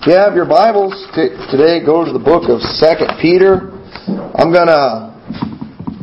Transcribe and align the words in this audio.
If 0.00 0.06
you 0.06 0.16
have 0.16 0.32
your 0.32 0.48
Bibles 0.48 0.96
today, 1.12 1.84
go 1.84 2.08
to 2.08 2.12
the 2.16 2.24
book 2.24 2.48
of 2.48 2.64
Second 2.80 3.20
Peter. 3.20 3.68
I'm 4.32 4.48
going 4.48 4.72
to 4.72 5.12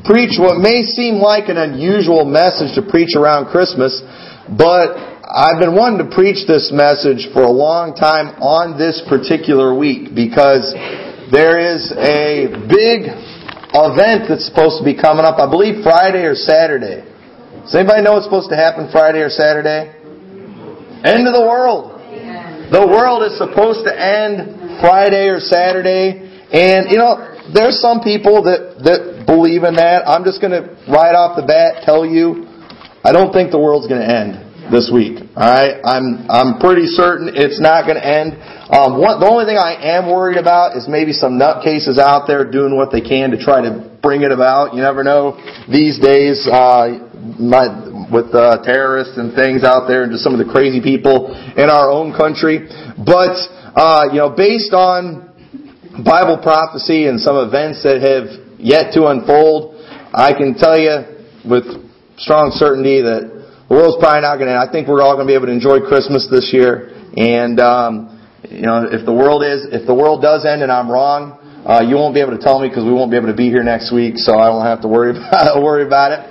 preach 0.05 0.37
what 0.37 0.61
may 0.61 0.85
seem 0.85 1.17
like 1.17 1.49
an 1.49 1.57
unusual 1.57 2.21
message 2.21 2.77
to 2.77 2.85
preach 2.85 3.17
around 3.17 3.49
Christmas, 3.49 3.97
but 4.53 4.93
I've 5.25 5.57
been 5.57 5.73
wanting 5.73 6.05
to 6.05 6.13
preach 6.13 6.45
this 6.45 6.69
message 6.69 7.33
for 7.33 7.41
a 7.41 7.49
long 7.49 7.97
time 7.97 8.37
on 8.37 8.77
this 8.77 9.01
particular 9.09 9.73
week 9.73 10.13
because 10.13 10.77
there 11.33 11.57
is 11.57 11.89
a 11.97 12.53
big 12.69 13.09
event 13.09 14.29
that's 14.29 14.45
supposed 14.45 14.77
to 14.77 14.85
be 14.85 14.93
coming 14.93 15.25
up, 15.25 15.41
I 15.41 15.49
believe 15.49 15.81
Friday 15.81 16.29
or 16.29 16.37
Saturday. 16.37 17.01
Does 17.65 17.73
anybody 17.73 18.05
know 18.05 18.13
what's 18.13 18.29
supposed 18.29 18.53
to 18.53 18.61
happen 18.61 18.93
Friday 18.93 19.25
or 19.25 19.33
Saturday? 19.33 19.89
End 21.01 21.25
of 21.25 21.33
the 21.33 21.41
world. 21.49 21.96
The 22.67 22.83
world 22.83 23.23
is 23.23 23.37
supposed 23.39 23.87
to 23.87 23.93
end 23.95 24.83
Friday 24.83 25.31
or 25.31 25.39
Saturday, 25.39 26.19
and 26.51 26.91
you 26.91 26.99
know, 26.99 27.39
there's 27.55 27.79
some 27.79 28.03
people 28.03 28.43
that, 28.43 28.83
that 28.83 29.23
believe 29.23 29.63
in 29.63 29.79
that. 29.79 30.03
I'm 30.03 30.27
just 30.27 30.43
going 30.43 30.51
to 30.51 30.75
right 30.91 31.15
off 31.15 31.39
the 31.39 31.47
bat 31.47 31.87
tell 31.87 32.03
you, 32.03 32.43
I 33.07 33.15
don't 33.15 33.31
think 33.31 33.55
the 33.55 33.59
world's 33.59 33.87
going 33.87 34.03
to 34.03 34.11
end 34.11 34.47
this 34.67 34.91
week. 34.91 35.23
All 35.31 35.47
right, 35.47 35.79
I'm 35.79 36.27
I'm 36.27 36.59
pretty 36.59 36.91
certain 36.91 37.31
it's 37.31 37.59
not 37.59 37.87
going 37.87 37.95
to 37.95 38.03
end. 38.03 38.35
Um, 38.67 38.99
one, 38.99 39.23
the 39.23 39.27
only 39.31 39.47
thing 39.47 39.55
I 39.55 39.95
am 39.95 40.11
worried 40.11 40.35
about 40.35 40.75
is 40.75 40.91
maybe 40.91 41.15
some 41.15 41.39
nutcases 41.39 41.95
out 41.95 42.27
there 42.27 42.43
doing 42.43 42.75
what 42.75 42.91
they 42.91 42.99
can 42.99 43.31
to 43.31 43.39
try 43.39 43.63
to 43.63 43.95
bring 44.03 44.27
it 44.27 44.31
about. 44.35 44.75
You 44.75 44.83
never 44.83 45.07
know 45.07 45.39
these 45.71 45.99
days. 45.99 46.43
Uh, 46.43 47.07
my, 47.39 47.71
with 48.11 48.33
uh, 48.33 48.63
terrorists 48.63 49.17
and 49.17 49.33
things 49.35 49.63
out 49.63 49.87
there 49.87 50.03
and 50.03 50.11
just 50.11 50.23
some 50.23 50.33
of 50.33 50.39
the 50.39 50.49
crazy 50.49 50.81
people 50.81 51.31
in 51.57 51.69
our 51.69 51.91
own 51.91 52.15
country. 52.15 52.67
But, 52.95 53.35
uh, 53.75 54.09
you 54.11 54.19
know, 54.19 54.31
based 54.31 54.73
on 54.73 55.27
Bible 56.03 56.37
prophecy 56.41 57.07
and 57.07 57.19
some 57.19 57.37
events 57.37 57.83
that 57.83 58.01
have 58.01 58.59
yet 58.59 58.93
to 58.93 59.07
unfold, 59.07 59.75
I 60.13 60.33
can 60.33 60.55
tell 60.55 60.77
you 60.77 61.03
with 61.43 61.65
strong 62.17 62.51
certainty 62.53 63.01
that 63.01 63.37
the 63.69 63.73
world's 63.75 63.99
probably 63.99 64.21
not 64.21 64.37
going 64.37 64.47
to. 64.47 64.55
End. 64.55 64.63
I 64.63 64.71
think 64.71 64.87
we're 64.87 65.01
all 65.01 65.15
going 65.15 65.27
to 65.27 65.31
be 65.31 65.35
able 65.35 65.47
to 65.47 65.55
enjoy 65.55 65.83
Christmas 65.83 66.27
this 66.31 66.53
year. 66.53 66.95
And 67.17 67.59
um, 67.59 68.17
you 68.47 68.63
know, 68.63 68.87
if 68.87 69.05
the 69.05 69.13
world 69.13 69.43
is, 69.43 69.67
if 69.73 69.85
the 69.85 69.95
world 69.95 70.21
does 70.21 70.45
end 70.45 70.63
and 70.63 70.71
I'm 70.71 70.89
wrong, 70.89 71.35
uh, 71.67 71.83
you 71.83 71.95
won't 71.95 72.15
be 72.15 72.21
able 72.21 72.31
to 72.31 72.39
tell 72.39 72.63
me 72.63 72.69
because 72.69 72.85
we 72.85 72.93
won't 72.93 73.11
be 73.11 73.17
able 73.17 73.27
to 73.27 73.35
be 73.35 73.49
here 73.49 73.63
next 73.63 73.91
week, 73.91 74.15
so 74.15 74.39
I 74.39 74.47
won't 74.49 74.65
have 74.65 74.81
to 74.81 74.87
worry 74.87 75.11
about 75.17 75.59
worry 75.59 75.83
about 75.83 76.15
it. 76.15 76.21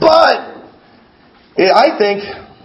But 0.00 0.49
I 1.58 1.98
think 1.98 2.22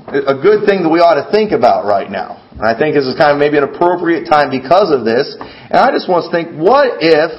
a 0.07 0.37
good 0.37 0.69
thing 0.69 0.85
that 0.85 0.91
we 0.91 1.01
ought 1.01 1.17
to 1.17 1.31
think 1.31 1.51
about 1.51 1.85
right 1.85 2.09
now. 2.09 2.37
And 2.51 2.63
I 2.63 2.77
think 2.77 2.93
this 2.93 3.05
is 3.05 3.17
kind 3.17 3.33
of 3.33 3.39
maybe 3.41 3.57
an 3.57 3.65
appropriate 3.65 4.29
time 4.29 4.53
because 4.53 4.93
of 4.93 5.03
this. 5.03 5.33
And 5.39 5.81
I 5.81 5.89
just 5.91 6.07
want 6.07 6.29
to 6.29 6.31
think, 6.31 6.53
what 6.53 7.01
if 7.01 7.31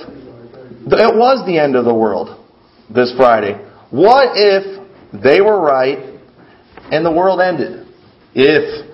it 0.91 1.15
was 1.15 1.47
the 1.47 1.59
end 1.59 1.77
of 1.77 1.87
the 1.87 1.95
world 1.95 2.35
this 2.91 3.15
Friday? 3.17 3.55
What 3.91 4.35
if 4.35 4.83
they 5.15 5.41
were 5.41 5.61
right 5.63 6.19
and 6.91 7.07
the 7.07 7.15
world 7.15 7.41
ended? 7.41 7.87
If 8.35 8.85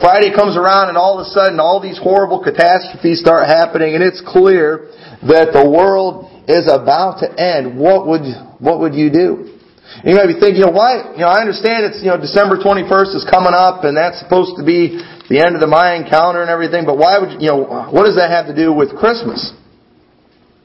Friday 0.00 0.30
comes 0.36 0.56
around 0.56 0.92
and 0.92 0.98
all 0.98 1.18
of 1.18 1.26
a 1.26 1.30
sudden 1.30 1.58
all 1.58 1.80
these 1.80 1.98
horrible 1.98 2.44
catastrophes 2.44 3.20
start 3.20 3.48
happening 3.48 3.94
and 3.94 4.04
it's 4.04 4.20
clear 4.20 4.92
that 5.24 5.56
the 5.56 5.64
world 5.64 6.28
is 6.46 6.68
about 6.68 7.24
to 7.24 7.28
end, 7.40 7.78
what 7.78 8.06
would, 8.06 8.22
what 8.60 8.80
would 8.80 8.94
you 8.94 9.10
do? 9.10 9.53
You 10.02 10.18
might 10.18 10.26
be 10.26 10.34
thinking, 10.34 10.58
you 10.58 10.66
know, 10.66 10.74
why, 10.74 11.14
you 11.14 11.22
know, 11.22 11.30
I 11.30 11.38
understand 11.38 11.86
it's, 11.86 12.02
you 12.02 12.10
know, 12.10 12.18
December 12.18 12.58
21st 12.58 13.14
is 13.14 13.24
coming 13.30 13.54
up 13.54 13.86
and 13.86 13.94
that's 13.94 14.18
supposed 14.18 14.58
to 14.58 14.66
be 14.66 14.98
the 15.30 15.38
end 15.38 15.54
of 15.54 15.62
the 15.62 15.70
Mayan 15.70 16.02
calendar 16.02 16.42
and 16.42 16.50
everything, 16.50 16.82
but 16.82 16.98
why 16.98 17.22
would, 17.22 17.38
you 17.38 17.48
know, 17.48 17.88
what 17.94 18.04
does 18.04 18.18
that 18.18 18.34
have 18.34 18.50
to 18.50 18.56
do 18.56 18.74
with 18.74 18.90
Christmas? 18.98 19.54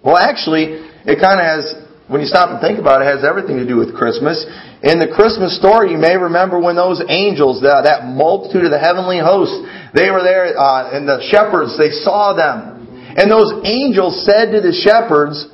Well, 0.01 0.17
actually, 0.17 0.81
it 1.05 1.21
kind 1.21 1.37
of 1.37 1.45
has, 1.45 1.63
when 2.09 2.25
you 2.25 2.27
stop 2.27 2.49
and 2.49 2.57
think 2.57 2.81
about 2.81 2.99
it, 2.99 3.07
it 3.07 3.15
has 3.15 3.23
everything 3.23 3.61
to 3.61 3.67
do 3.67 3.77
with 3.77 3.93
Christmas. 3.93 4.41
In 4.81 4.97
the 4.97 5.07
Christmas 5.07 5.55
story, 5.59 5.91
you 5.93 5.99
may 6.01 6.17
remember 6.17 6.57
when 6.57 6.75
those 6.75 7.03
angels, 7.05 7.61
that, 7.61 7.85
that 7.85 8.09
multitude 8.09 8.65
of 8.65 8.73
the 8.73 8.81
heavenly 8.81 9.21
hosts, 9.21 9.55
they 9.93 10.09
were 10.09 10.25
there, 10.25 10.57
uh, 10.57 10.95
and 10.95 11.07
the 11.07 11.21
shepherds, 11.29 11.77
they 11.77 11.91
saw 11.91 12.33
them. 12.33 12.79
And 13.13 13.29
those 13.29 13.61
angels 13.63 14.25
said 14.25 14.51
to 14.55 14.59
the 14.63 14.73
shepherds, 14.73 15.47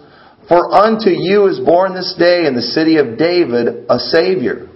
for 0.48 0.74
unto 0.74 1.10
you 1.10 1.48
is 1.48 1.60
born 1.60 1.94
this 1.96 2.16
day 2.18 2.46
in 2.46 2.56
the 2.56 2.62
city 2.62 2.98
of 2.98 3.18
David 3.18 3.86
a 3.90 4.00
Savior. 4.00 4.70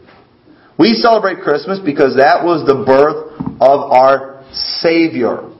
We 0.77 0.93
celebrate 0.93 1.41
Christmas 1.41 1.79
because 1.83 2.15
that 2.15 2.43
was 2.43 2.65
the 2.65 2.85
birth 2.85 3.35
of 3.59 3.91
our 3.91 4.45
Savior. 4.51 5.51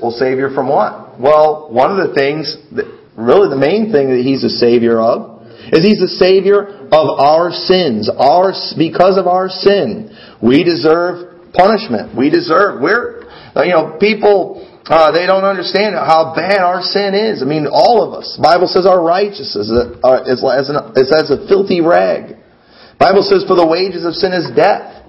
Well, 0.00 0.12
Savior 0.12 0.52
from 0.54 0.68
what? 0.68 1.18
Well, 1.18 1.72
one 1.72 1.90
of 1.90 2.08
the 2.08 2.14
things, 2.14 2.56
that, 2.76 2.84
really 3.16 3.48
the 3.48 3.56
main 3.56 3.90
thing 3.90 4.12
that 4.12 4.20
He's 4.22 4.44
a 4.44 4.50
Savior 4.50 5.00
of, 5.00 5.42
is 5.72 5.82
He's 5.82 6.02
a 6.02 6.12
Savior 6.20 6.86
of 6.92 7.06
our 7.18 7.50
sins. 7.50 8.10
Our, 8.12 8.52
because 8.76 9.16
of 9.16 9.26
our 9.26 9.48
sin, 9.48 10.14
we 10.42 10.62
deserve 10.62 11.52
punishment. 11.54 12.16
We 12.16 12.28
deserve, 12.28 12.80
we're, 12.82 13.24
you 13.56 13.72
know, 13.72 13.96
people 13.98 14.68
uh, 14.86 15.12
they 15.12 15.26
don't 15.26 15.44
understand 15.44 15.94
how 15.94 16.34
bad 16.34 16.58
our 16.58 16.82
sin 16.82 17.14
is. 17.14 17.42
I 17.42 17.46
mean, 17.46 17.66
all 17.70 18.02
of 18.02 18.18
us. 18.18 18.34
The 18.36 18.42
Bible 18.42 18.66
says 18.66 18.86
our 18.86 19.02
righteousness 19.02 19.70
is, 19.70 19.70
as, 19.70 20.68
an, 20.70 20.76
is 20.98 21.10
as 21.14 21.30
a 21.30 21.46
filthy 21.46 21.80
rag. 21.80 22.42
Bible 22.98 23.22
says 23.22 23.42
for 23.46 23.54
the 23.54 23.66
wages 23.66 24.06
of 24.06 24.14
sin 24.14 24.30
is 24.30 24.50
death. 24.54 25.02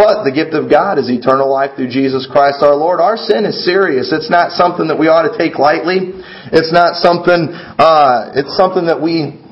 But 0.00 0.24
the 0.24 0.32
gift 0.32 0.56
of 0.56 0.72
God 0.72 0.96
is 0.96 1.12
eternal 1.12 1.52
life 1.52 1.76
through 1.76 1.92
Jesus 1.92 2.24
Christ 2.24 2.64
our 2.64 2.72
Lord. 2.72 3.00
Our 3.04 3.20
sin 3.20 3.44
is 3.44 3.64
serious. 3.68 4.08
It's 4.16 4.32
not 4.32 4.52
something 4.56 4.88
that 4.88 4.96
we 4.96 5.08
ought 5.08 5.28
to 5.28 5.36
take 5.36 5.60
lightly. 5.60 6.16
It's 6.56 6.72
not 6.72 6.96
something, 6.96 7.52
uh, 7.52 8.32
it's 8.32 8.56
something 8.56 8.88
that 8.88 8.96
we, 8.96 9.44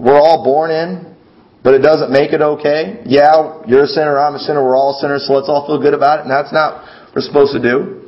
we're 0.00 0.16
all 0.16 0.40
born 0.40 0.72
in, 0.72 1.16
but 1.60 1.76
it 1.76 1.84
doesn't 1.84 2.08
make 2.08 2.32
it 2.32 2.40
okay. 2.40 3.04
Yeah, 3.04 3.60
you're 3.68 3.84
a 3.84 3.92
sinner, 3.92 4.16
I'm 4.16 4.36
a 4.36 4.40
sinner, 4.40 4.64
we're 4.64 4.76
all 4.76 4.96
sinners, 4.96 5.28
so 5.28 5.34
let's 5.36 5.52
all 5.52 5.68
feel 5.68 5.76
good 5.76 5.92
about 5.92 6.20
it, 6.20 6.22
and 6.24 6.32
that's 6.32 6.52
not 6.52 6.80
what 7.12 7.20
we're 7.20 7.28
supposed 7.28 7.52
to 7.52 7.60
do. 7.60 7.99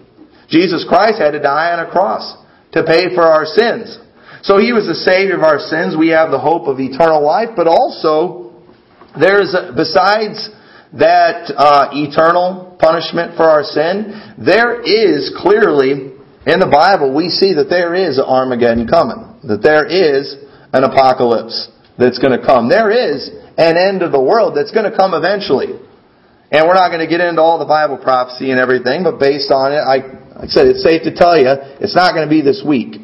Jesus 0.52 0.84
Christ 0.86 1.16
had 1.16 1.32
to 1.32 1.40
die 1.40 1.72
on 1.72 1.80
a 1.80 1.90
cross 1.90 2.36
to 2.72 2.84
pay 2.84 3.14
for 3.14 3.24
our 3.24 3.48
sins. 3.48 3.98
So 4.44 4.60
He 4.60 4.76
was 4.76 4.84
the 4.84 5.00
Savior 5.00 5.40
of 5.40 5.42
our 5.42 5.58
sins. 5.58 5.96
We 5.96 6.12
have 6.12 6.30
the 6.30 6.38
hope 6.38 6.68
of 6.68 6.78
eternal 6.78 7.24
life, 7.24 7.56
but 7.56 7.66
also 7.66 8.52
there's, 9.18 9.56
besides 9.74 10.52
that 10.92 11.48
uh, 11.56 11.88
eternal 11.96 12.76
punishment 12.76 13.36
for 13.36 13.48
our 13.48 13.64
sin, 13.64 14.12
there 14.36 14.84
is 14.84 15.32
clearly 15.40 16.12
in 16.44 16.58
the 16.60 16.68
Bible 16.68 17.14
we 17.14 17.32
see 17.32 17.54
that 17.54 17.72
there 17.72 17.96
is 17.96 18.20
Armageddon 18.20 18.86
coming, 18.86 19.40
that 19.48 19.64
there 19.64 19.88
is 19.88 20.36
an 20.76 20.84
apocalypse 20.84 21.72
that's 21.96 22.18
going 22.18 22.38
to 22.38 22.44
come. 22.44 22.68
There 22.68 22.92
is 22.92 23.30
an 23.56 23.80
end 23.80 24.02
of 24.02 24.12
the 24.12 24.20
world 24.20 24.56
that's 24.56 24.72
going 24.72 24.90
to 24.90 24.96
come 24.96 25.14
eventually. 25.14 25.80
And 26.52 26.68
we're 26.68 26.76
not 26.76 26.92
going 26.92 27.00
to 27.00 27.08
get 27.08 27.24
into 27.24 27.40
all 27.40 27.56
the 27.56 27.68
Bible 27.68 27.96
prophecy 27.96 28.50
and 28.50 28.60
everything, 28.60 29.04
but 29.04 29.16
based 29.16 29.48
on 29.48 29.72
it, 29.72 29.80
I 29.80 30.21
like 30.42 30.50
I 30.50 30.54
said, 30.58 30.66
it's 30.66 30.82
safe 30.82 31.06
to 31.06 31.14
tell 31.14 31.38
you, 31.38 31.46
it's 31.78 31.94
not 31.94 32.18
going 32.18 32.26
to 32.26 32.30
be 32.30 32.42
this 32.42 32.66
week. 32.66 32.98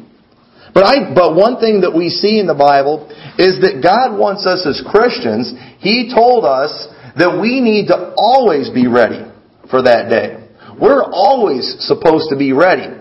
But 0.75 0.83
I, 0.83 1.15
but 1.15 1.39
one 1.39 1.55
thing 1.63 1.87
that 1.87 1.95
we 1.95 2.11
see 2.11 2.35
in 2.35 2.51
the 2.51 2.57
Bible 2.57 3.07
is 3.39 3.63
that 3.63 3.79
God 3.79 4.19
wants 4.19 4.43
us 4.43 4.67
as 4.67 4.83
Christians, 4.83 5.55
He 5.79 6.11
told 6.11 6.43
us 6.43 6.67
that 7.15 7.39
we 7.39 7.63
need 7.63 7.87
to 7.95 8.11
always 8.19 8.67
be 8.75 8.91
ready 8.91 9.23
for 9.71 9.87
that 9.87 10.11
day. 10.11 10.35
We're 10.75 11.07
always 11.07 11.79
supposed 11.87 12.27
to 12.29 12.35
be 12.35 12.51
ready 12.51 12.91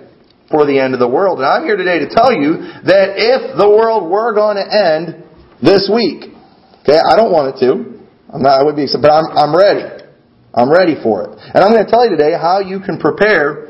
for 0.54 0.70
the 0.70 0.78
end 0.78 0.94
of 0.94 1.02
the 1.02 1.10
world. 1.10 1.42
And 1.42 1.46
I'm 1.50 1.66
here 1.66 1.76
today 1.76 1.98
to 1.98 2.08
tell 2.08 2.30
you 2.30 2.62
that 2.86 3.18
if 3.18 3.58
the 3.58 3.66
world 3.66 4.06
were 4.06 4.38
going 4.38 4.54
to 4.54 4.66
end 4.70 5.26
this 5.58 5.90
week, 5.90 6.30
okay, 6.86 7.02
I 7.02 7.18
don't 7.18 7.34
want 7.34 7.58
it 7.58 7.66
to. 7.66 8.06
I'm 8.30 8.46
not, 8.46 8.54
I 8.54 8.62
would 8.62 8.78
be, 8.78 8.86
but 8.86 9.10
I'm, 9.10 9.34
I'm 9.34 9.50
ready. 9.50 9.82
I'm 10.54 10.70
ready 10.70 10.94
for 11.02 11.26
it. 11.26 11.30
And 11.42 11.58
I'm 11.58 11.74
going 11.74 11.82
to 11.84 11.90
tell 11.90 12.06
you 12.06 12.14
today 12.14 12.38
how 12.38 12.62
you 12.62 12.78
can 12.78 13.02
prepare 13.02 13.67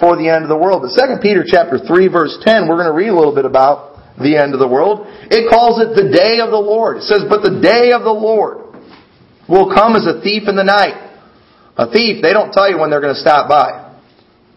for 0.00 0.16
the 0.16 0.28
end 0.28 0.44
of 0.44 0.48
the 0.48 0.56
world. 0.56 0.84
But 0.84 0.94
2 0.94 1.20
Peter 1.20 1.44
chapter 1.46 1.78
3 1.78 2.08
verse 2.08 2.38
10, 2.42 2.68
we're 2.68 2.76
going 2.76 2.90
to 2.90 2.96
read 2.96 3.10
a 3.10 3.16
little 3.16 3.34
bit 3.34 3.44
about 3.44 3.92
the 4.20 4.36
end 4.36 4.52
of 4.52 4.60
the 4.60 4.68
world. 4.68 5.08
It 5.32 5.48
calls 5.48 5.80
it 5.80 5.96
the 5.96 6.12
day 6.12 6.40
of 6.40 6.50
the 6.50 6.60
Lord. 6.60 6.98
It 6.98 7.08
says, 7.08 7.24
but 7.28 7.40
the 7.40 7.60
day 7.60 7.92
of 7.92 8.02
the 8.02 8.12
Lord 8.12 8.76
will 9.48 9.72
come 9.72 9.96
as 9.96 10.04
a 10.04 10.20
thief 10.20 10.48
in 10.48 10.56
the 10.56 10.66
night. 10.66 10.96
A 11.76 11.88
thief, 11.88 12.20
they 12.20 12.32
don't 12.32 12.52
tell 12.52 12.68
you 12.68 12.76
when 12.76 12.90
they're 12.90 13.00
going 13.00 13.14
to 13.14 13.20
stop 13.20 13.48
by. 13.48 13.96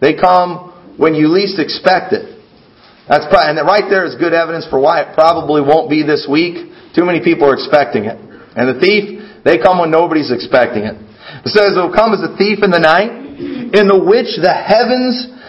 They 0.02 0.14
come 0.14 0.96
when 0.98 1.16
you 1.16 1.32
least 1.32 1.60
expect 1.60 2.12
it. 2.12 2.36
That's 3.08 3.26
probably, 3.30 3.56
and 3.56 3.68
right 3.68 3.86
there 3.88 4.04
is 4.04 4.16
good 4.16 4.34
evidence 4.34 4.68
for 4.68 4.82
why 4.82 5.06
it 5.06 5.14
probably 5.14 5.62
won't 5.62 5.90
be 5.90 6.04
this 6.04 6.28
week. 6.30 6.74
Too 6.96 7.06
many 7.06 7.22
people 7.24 7.48
are 7.48 7.54
expecting 7.54 8.06
it. 8.06 8.18
And 8.18 8.66
the 8.72 8.80
thief, 8.82 9.44
they 9.46 9.62
come 9.62 9.80
when 9.80 9.92
nobody's 9.92 10.32
expecting 10.32 10.84
it. 10.84 10.98
It 11.46 11.52
says 11.54 11.78
it 11.78 11.80
will 11.80 11.94
come 11.94 12.12
as 12.18 12.24
a 12.26 12.36
thief 12.36 12.64
in 12.66 12.72
the 12.72 12.82
night, 12.82 13.12
in 13.76 13.86
the 13.88 14.00
which 14.00 14.40
the 14.42 14.52
heavens 14.52 15.28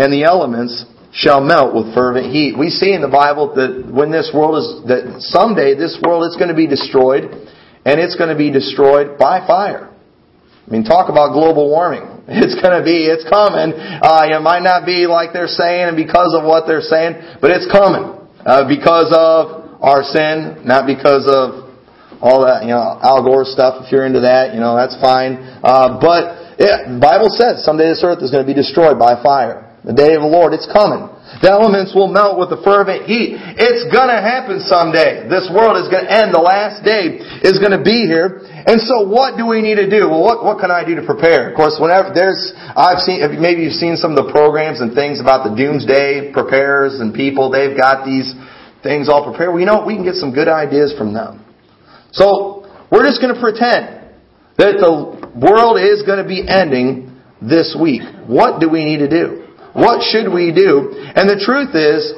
and 0.00 0.08
the 0.08 0.24
elements 0.24 0.88
shall 1.12 1.44
melt 1.44 1.76
with 1.76 1.92
fervent 1.92 2.32
heat. 2.32 2.56
We 2.56 2.70
see 2.70 2.96
in 2.96 3.04
the 3.04 3.12
Bible 3.12 3.52
that 3.60 3.84
when 3.84 4.08
this 4.08 4.32
world 4.32 4.56
is, 4.56 4.88
that 4.88 5.20
someday 5.20 5.76
this 5.76 6.00
world 6.00 6.24
is 6.24 6.40
going 6.40 6.48
to 6.48 6.56
be 6.56 6.66
destroyed, 6.66 7.28
and 7.84 8.00
it's 8.00 8.16
going 8.16 8.32
to 8.32 8.38
be 8.38 8.48
destroyed 8.48 9.18
by 9.20 9.44
fire. 9.46 9.92
I 9.92 10.68
mean, 10.70 10.84
talk 10.88 11.10
about 11.12 11.36
global 11.36 11.68
warming. 11.68 12.08
It's 12.30 12.54
going 12.54 12.78
to 12.78 12.86
be, 12.86 13.10
it's 13.10 13.26
coming. 13.26 13.74
Uh, 13.74 14.30
it 14.30 14.38
might 14.38 14.62
not 14.62 14.86
be 14.86 15.10
like 15.10 15.34
they're 15.34 15.50
saying 15.50 15.90
and 15.90 15.96
because 15.98 16.30
of 16.30 16.46
what 16.46 16.70
they're 16.70 16.80
saying, 16.80 17.42
but 17.42 17.50
it's 17.50 17.66
coming. 17.66 18.06
Uh, 18.46 18.70
because 18.70 19.10
of 19.10 19.82
our 19.82 20.06
sin, 20.06 20.62
not 20.62 20.86
because 20.86 21.26
of 21.26 21.74
all 22.22 22.46
that, 22.46 22.62
you 22.62 22.70
know, 22.70 23.02
Al 23.02 23.26
Gore 23.26 23.42
stuff. 23.42 23.82
If 23.82 23.90
you're 23.90 24.06
into 24.06 24.22
that, 24.22 24.54
you 24.54 24.62
know, 24.62 24.78
that's 24.78 24.94
fine. 25.02 25.42
Uh, 25.58 25.98
but 25.98 26.54
yeah, 26.62 26.86
the 26.86 27.02
Bible 27.02 27.34
says 27.34 27.66
someday 27.66 27.90
this 27.90 28.06
earth 28.06 28.22
is 28.22 28.30
going 28.30 28.46
to 28.46 28.48
be 28.48 28.54
destroyed 28.54 28.94
by 28.94 29.18
fire. 29.18 29.69
The 29.80 29.96
day 29.96 30.12
of 30.12 30.20
the 30.20 30.28
Lord, 30.28 30.52
it's 30.52 30.68
coming. 30.68 31.08
The 31.40 31.48
elements 31.48 31.96
will 31.96 32.12
melt 32.12 32.36
with 32.36 32.52
the 32.52 32.60
fervent 32.60 33.08
heat. 33.08 33.32
It's 33.32 33.88
gonna 33.88 34.20
happen 34.20 34.60
someday. 34.60 35.24
This 35.24 35.48
world 35.48 35.80
is 35.80 35.88
gonna 35.88 36.10
end. 36.10 36.36
The 36.36 36.42
last 36.42 36.84
day 36.84 37.16
is 37.40 37.56
gonna 37.56 37.80
be 37.80 38.04
here. 38.04 38.44
And 38.44 38.76
so 38.76 39.08
what 39.08 39.40
do 39.40 39.48
we 39.48 39.64
need 39.64 39.80
to 39.80 39.88
do? 39.88 40.12
Well, 40.12 40.20
what, 40.20 40.44
what 40.44 40.60
can 40.60 40.68
I 40.68 40.84
do 40.84 41.00
to 41.00 41.04
prepare? 41.06 41.48
Of 41.48 41.56
course, 41.56 41.80
whenever 41.80 42.12
there's, 42.12 42.52
I've 42.76 43.00
seen, 43.00 43.24
maybe 43.40 43.64
you've 43.64 43.80
seen 43.80 43.96
some 43.96 44.12
of 44.12 44.20
the 44.20 44.28
programs 44.28 44.84
and 44.84 44.92
things 44.92 45.16
about 45.16 45.48
the 45.48 45.56
doomsday 45.56 46.28
preparers 46.36 47.00
and 47.00 47.16
people. 47.16 47.48
They've 47.48 47.72
got 47.72 48.04
these 48.04 48.36
things 48.84 49.08
all 49.08 49.24
prepared. 49.24 49.56
Well, 49.56 49.64
you 49.64 49.70
know, 49.70 49.88
we 49.88 49.96
can 49.96 50.04
get 50.04 50.20
some 50.20 50.36
good 50.36 50.48
ideas 50.48 50.92
from 50.92 51.16
them. 51.16 51.40
So, 52.12 52.68
we're 52.92 53.08
just 53.08 53.22
gonna 53.22 53.40
pretend 53.40 54.12
that 54.60 54.76
the 54.76 54.92
world 55.40 55.80
is 55.80 56.04
gonna 56.04 56.26
be 56.26 56.44
ending 56.44 57.16
this 57.40 57.72
week. 57.80 58.02
What 58.26 58.60
do 58.60 58.68
we 58.68 58.84
need 58.84 58.98
to 58.98 59.08
do? 59.08 59.49
What 59.72 60.02
should 60.02 60.32
we 60.32 60.52
do? 60.52 60.92
And 61.14 61.28
the 61.30 61.38
truth 61.38 61.74
is, 61.74 62.12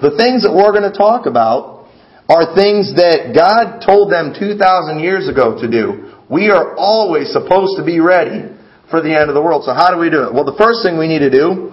the 0.00 0.14
things 0.16 0.44
that 0.44 0.52
we're 0.52 0.72
going 0.72 0.90
to 0.90 0.96
talk 0.96 1.26
about 1.26 1.88
are 2.28 2.54
things 2.54 2.94
that 3.00 3.32
God 3.32 3.80
told 3.80 4.12
them 4.12 4.36
2,000 4.36 5.00
years 5.00 5.28
ago 5.28 5.56
to 5.60 5.66
do. 5.70 6.12
We 6.28 6.50
are 6.50 6.76
always 6.76 7.32
supposed 7.32 7.80
to 7.80 7.84
be 7.84 8.00
ready 8.00 8.52
for 8.90 9.00
the 9.00 9.16
end 9.16 9.32
of 9.32 9.34
the 9.34 9.40
world. 9.40 9.64
So 9.64 9.72
how 9.72 9.90
do 9.90 9.98
we 9.98 10.10
do 10.10 10.28
it? 10.28 10.34
Well, 10.34 10.44
the 10.44 10.56
first 10.60 10.84
thing 10.84 10.98
we 10.98 11.08
need 11.08 11.24
to 11.24 11.32
do 11.32 11.72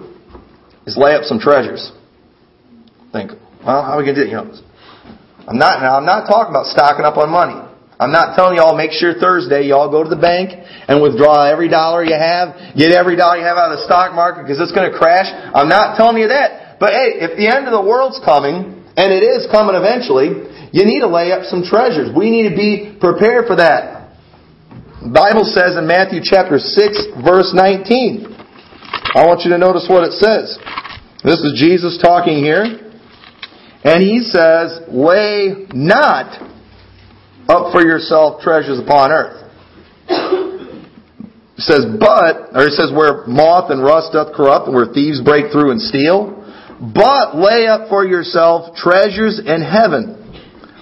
is 0.86 0.96
lay 0.96 1.12
up 1.12 1.24
some 1.24 1.38
treasures. 1.38 1.92
Think, 3.12 3.32
well, 3.64 3.84
how 3.84 3.96
are 3.96 3.98
we 3.98 4.04
going 4.04 4.16
to 4.16 4.24
do 4.24 4.26
it? 4.28 4.32
You 4.32 4.40
know, 4.40 4.56
I'm 5.46 5.58
not, 5.58 5.84
now 5.84 6.00
I'm 6.00 6.06
not 6.08 6.24
talking 6.24 6.50
about 6.50 6.66
stocking 6.66 7.04
up 7.04 7.16
on 7.20 7.28
money. 7.28 7.65
I'm 7.96 8.12
not 8.12 8.36
telling 8.36 8.60
y'all 8.60 8.76
make 8.76 8.92
sure 8.92 9.16
Thursday 9.16 9.72
y'all 9.72 9.88
go 9.88 10.04
to 10.04 10.10
the 10.12 10.20
bank 10.20 10.52
and 10.52 11.00
withdraw 11.00 11.48
every 11.48 11.72
dollar 11.72 12.04
you 12.04 12.12
have, 12.12 12.76
get 12.76 12.92
every 12.92 13.16
dollar 13.16 13.40
you 13.40 13.44
have 13.48 13.56
out 13.56 13.72
of 13.72 13.80
the 13.80 13.84
stock 13.88 14.12
market 14.12 14.44
because 14.44 14.60
it's 14.60 14.72
going 14.72 14.92
to 14.92 14.96
crash. 14.96 15.32
I'm 15.32 15.68
not 15.72 15.96
telling 15.96 16.20
you 16.20 16.28
that. 16.28 16.76
But 16.76 16.92
hey, 16.92 17.24
if 17.24 17.40
the 17.40 17.48
end 17.48 17.64
of 17.64 17.72
the 17.72 17.80
world's 17.80 18.20
coming, 18.20 18.84
and 18.96 19.12
it 19.12 19.24
is 19.24 19.48
coming 19.52 19.76
eventually, 19.76 20.28
you 20.72 20.84
need 20.84 21.00
to 21.00 21.08
lay 21.08 21.32
up 21.32 21.44
some 21.48 21.64
treasures. 21.64 22.12
We 22.12 22.28
need 22.28 22.48
to 22.48 22.56
be 22.56 22.96
prepared 23.00 23.48
for 23.48 23.56
that. 23.56 24.12
The 25.00 25.12
Bible 25.12 25.44
says 25.44 25.76
in 25.76 25.86
Matthew 25.86 26.20
chapter 26.24 26.58
6 26.58 27.24
verse 27.24 27.52
19. 27.52 28.28
I 29.16 29.24
want 29.24 29.44
you 29.44 29.52
to 29.52 29.58
notice 29.60 29.88
what 29.88 30.04
it 30.04 30.12
says. 30.20 30.60
This 31.24 31.40
is 31.40 31.56
Jesus 31.56 31.96
talking 32.00 32.44
here. 32.44 32.64
And 33.84 34.02
he 34.02 34.20
says, 34.20 34.80
lay 34.88 35.68
not 35.72 36.40
up 37.48 37.72
for 37.72 37.82
yourself 37.82 38.42
treasures 38.42 38.78
upon 38.78 39.12
earth. 39.12 39.42
It 41.56 41.64
says, 41.64 41.86
but, 41.98 42.52
or 42.52 42.68
it 42.68 42.76
says, 42.76 42.92
where 42.92 43.24
moth 43.26 43.70
and 43.70 43.82
rust 43.82 44.12
doth 44.12 44.34
corrupt, 44.36 44.66
and 44.66 44.74
where 44.76 44.92
thieves 44.92 45.22
break 45.24 45.50
through 45.52 45.72
and 45.72 45.80
steal. 45.80 46.36
But 46.76 47.32
lay 47.32 47.64
up 47.66 47.88
for 47.88 48.04
yourself 48.04 48.76
treasures 48.76 49.40
in 49.40 49.64
heaven, 49.64 50.20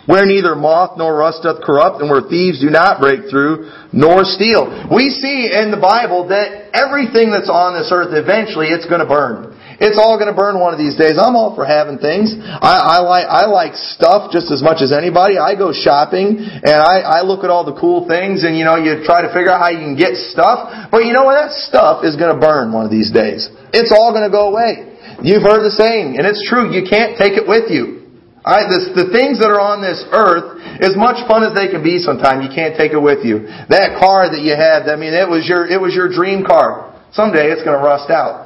where 0.06 0.26
neither 0.26 0.56
moth 0.58 0.98
nor 0.98 1.14
rust 1.14 1.46
doth 1.46 1.62
corrupt, 1.62 2.02
and 2.02 2.10
where 2.10 2.26
thieves 2.26 2.58
do 2.60 2.70
not 2.70 2.98
break 2.98 3.30
through 3.30 3.70
nor 3.94 4.26
steal. 4.26 4.66
We 4.90 5.14
see 5.14 5.46
in 5.54 5.70
the 5.70 5.78
Bible 5.78 6.26
that 6.34 6.74
everything 6.74 7.30
that's 7.30 7.48
on 7.48 7.78
this 7.78 7.94
earth, 7.94 8.10
eventually 8.10 8.74
it's 8.74 8.90
going 8.90 9.00
to 9.00 9.06
burn. 9.06 9.54
It's 9.80 9.98
all 9.98 10.18
going 10.18 10.30
to 10.30 10.36
burn 10.36 10.60
one 10.60 10.72
of 10.72 10.78
these 10.78 10.94
days. 10.94 11.18
I'm 11.18 11.34
all 11.34 11.54
for 11.54 11.66
having 11.66 11.98
things. 11.98 12.34
I, 12.38 12.98
I 12.98 12.98
like 13.02 13.26
I 13.26 13.46
like 13.46 13.74
stuff 13.74 14.30
just 14.30 14.50
as 14.50 14.62
much 14.62 14.82
as 14.82 14.92
anybody. 14.92 15.38
I 15.38 15.54
go 15.54 15.72
shopping 15.72 16.38
and 16.38 16.78
I, 16.78 17.02
I 17.02 17.20
look 17.22 17.42
at 17.42 17.50
all 17.50 17.66
the 17.66 17.74
cool 17.74 18.06
things 18.06 18.44
and 18.44 18.56
you 18.56 18.64
know 18.64 18.76
you 18.76 19.02
try 19.02 19.22
to 19.22 19.30
figure 19.34 19.50
out 19.50 19.60
how 19.60 19.70
you 19.70 19.82
can 19.82 19.96
get 19.96 20.14
stuff. 20.30 20.90
But 20.90 21.06
you 21.06 21.12
know 21.12 21.24
what? 21.24 21.34
That 21.34 21.50
stuff 21.54 22.04
is 22.04 22.14
going 22.14 22.34
to 22.34 22.40
burn 22.40 22.70
one 22.70 22.84
of 22.84 22.90
these 22.90 23.10
days. 23.10 23.50
It's 23.74 23.90
all 23.90 24.14
going 24.14 24.26
to 24.26 24.32
go 24.32 24.54
away. 24.54 24.94
You've 25.22 25.46
heard 25.46 25.62
the 25.62 25.74
saying, 25.74 26.18
and 26.18 26.26
it's 26.26 26.42
true. 26.46 26.70
You 26.70 26.82
can't 26.84 27.16
take 27.18 27.38
it 27.38 27.46
with 27.46 27.70
you. 27.70 28.04
Alright, 28.44 28.68
this, 28.68 28.92
the 28.92 29.08
things 29.08 29.40
that 29.40 29.48
are 29.48 29.62
on 29.62 29.80
this 29.80 30.04
earth, 30.12 30.60
as 30.84 30.92
much 31.00 31.16
fun 31.24 31.48
as 31.48 31.56
they 31.56 31.72
can 31.72 31.80
be 31.80 31.96
sometimes, 31.96 32.44
you 32.44 32.52
can't 32.52 32.76
take 32.76 32.92
it 32.92 33.00
with 33.00 33.24
you. 33.24 33.48
That 33.72 33.96
car 33.96 34.28
that 34.28 34.44
you 34.44 34.52
had, 34.52 34.84
I 34.84 35.00
mean, 35.00 35.16
it 35.16 35.24
was 35.24 35.48
your, 35.48 35.64
it 35.64 35.80
was 35.80 35.96
your 35.96 36.12
dream 36.12 36.44
car. 36.44 36.92
Someday 37.16 37.48
it's 37.48 37.64
going 37.64 37.72
to 37.72 37.80
rust 37.80 38.12
out. 38.12 38.43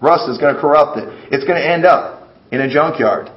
Rust 0.00 0.28
is 0.28 0.38
going 0.38 0.54
to 0.54 0.60
corrupt 0.60 0.98
it. 0.98 1.06
It's 1.30 1.44
going 1.44 1.60
to 1.60 1.66
end 1.66 1.84
up 1.84 2.28
in 2.50 2.60
a 2.60 2.68
junkyard. 2.72 3.30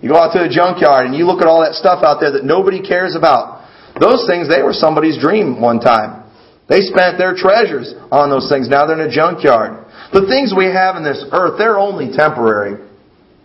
You 0.00 0.10
go 0.10 0.16
out 0.16 0.32
to 0.36 0.44
a 0.44 0.48
junkyard 0.48 1.06
and 1.06 1.14
you 1.14 1.24
look 1.24 1.40
at 1.40 1.48
all 1.48 1.64
that 1.64 1.74
stuff 1.74 2.04
out 2.04 2.20
there 2.20 2.32
that 2.32 2.44
nobody 2.44 2.82
cares 2.82 3.16
about. 3.16 3.64
Those 3.98 4.26
things, 4.28 4.48
they 4.48 4.62
were 4.62 4.74
somebody's 4.74 5.18
dream 5.18 5.60
one 5.60 5.80
time. 5.80 6.28
They 6.68 6.80
spent 6.80 7.16
their 7.16 7.34
treasures 7.36 7.94
on 8.10 8.28
those 8.28 8.48
things. 8.48 8.68
Now 8.68 8.86
they're 8.86 9.00
in 9.00 9.08
a 9.08 9.12
junkyard. 9.12 9.84
The 10.12 10.26
things 10.26 10.52
we 10.56 10.66
have 10.66 10.96
in 10.96 11.04
this 11.04 11.24
earth, 11.32 11.56
they're 11.58 11.78
only 11.78 12.14
temporary. 12.14 12.80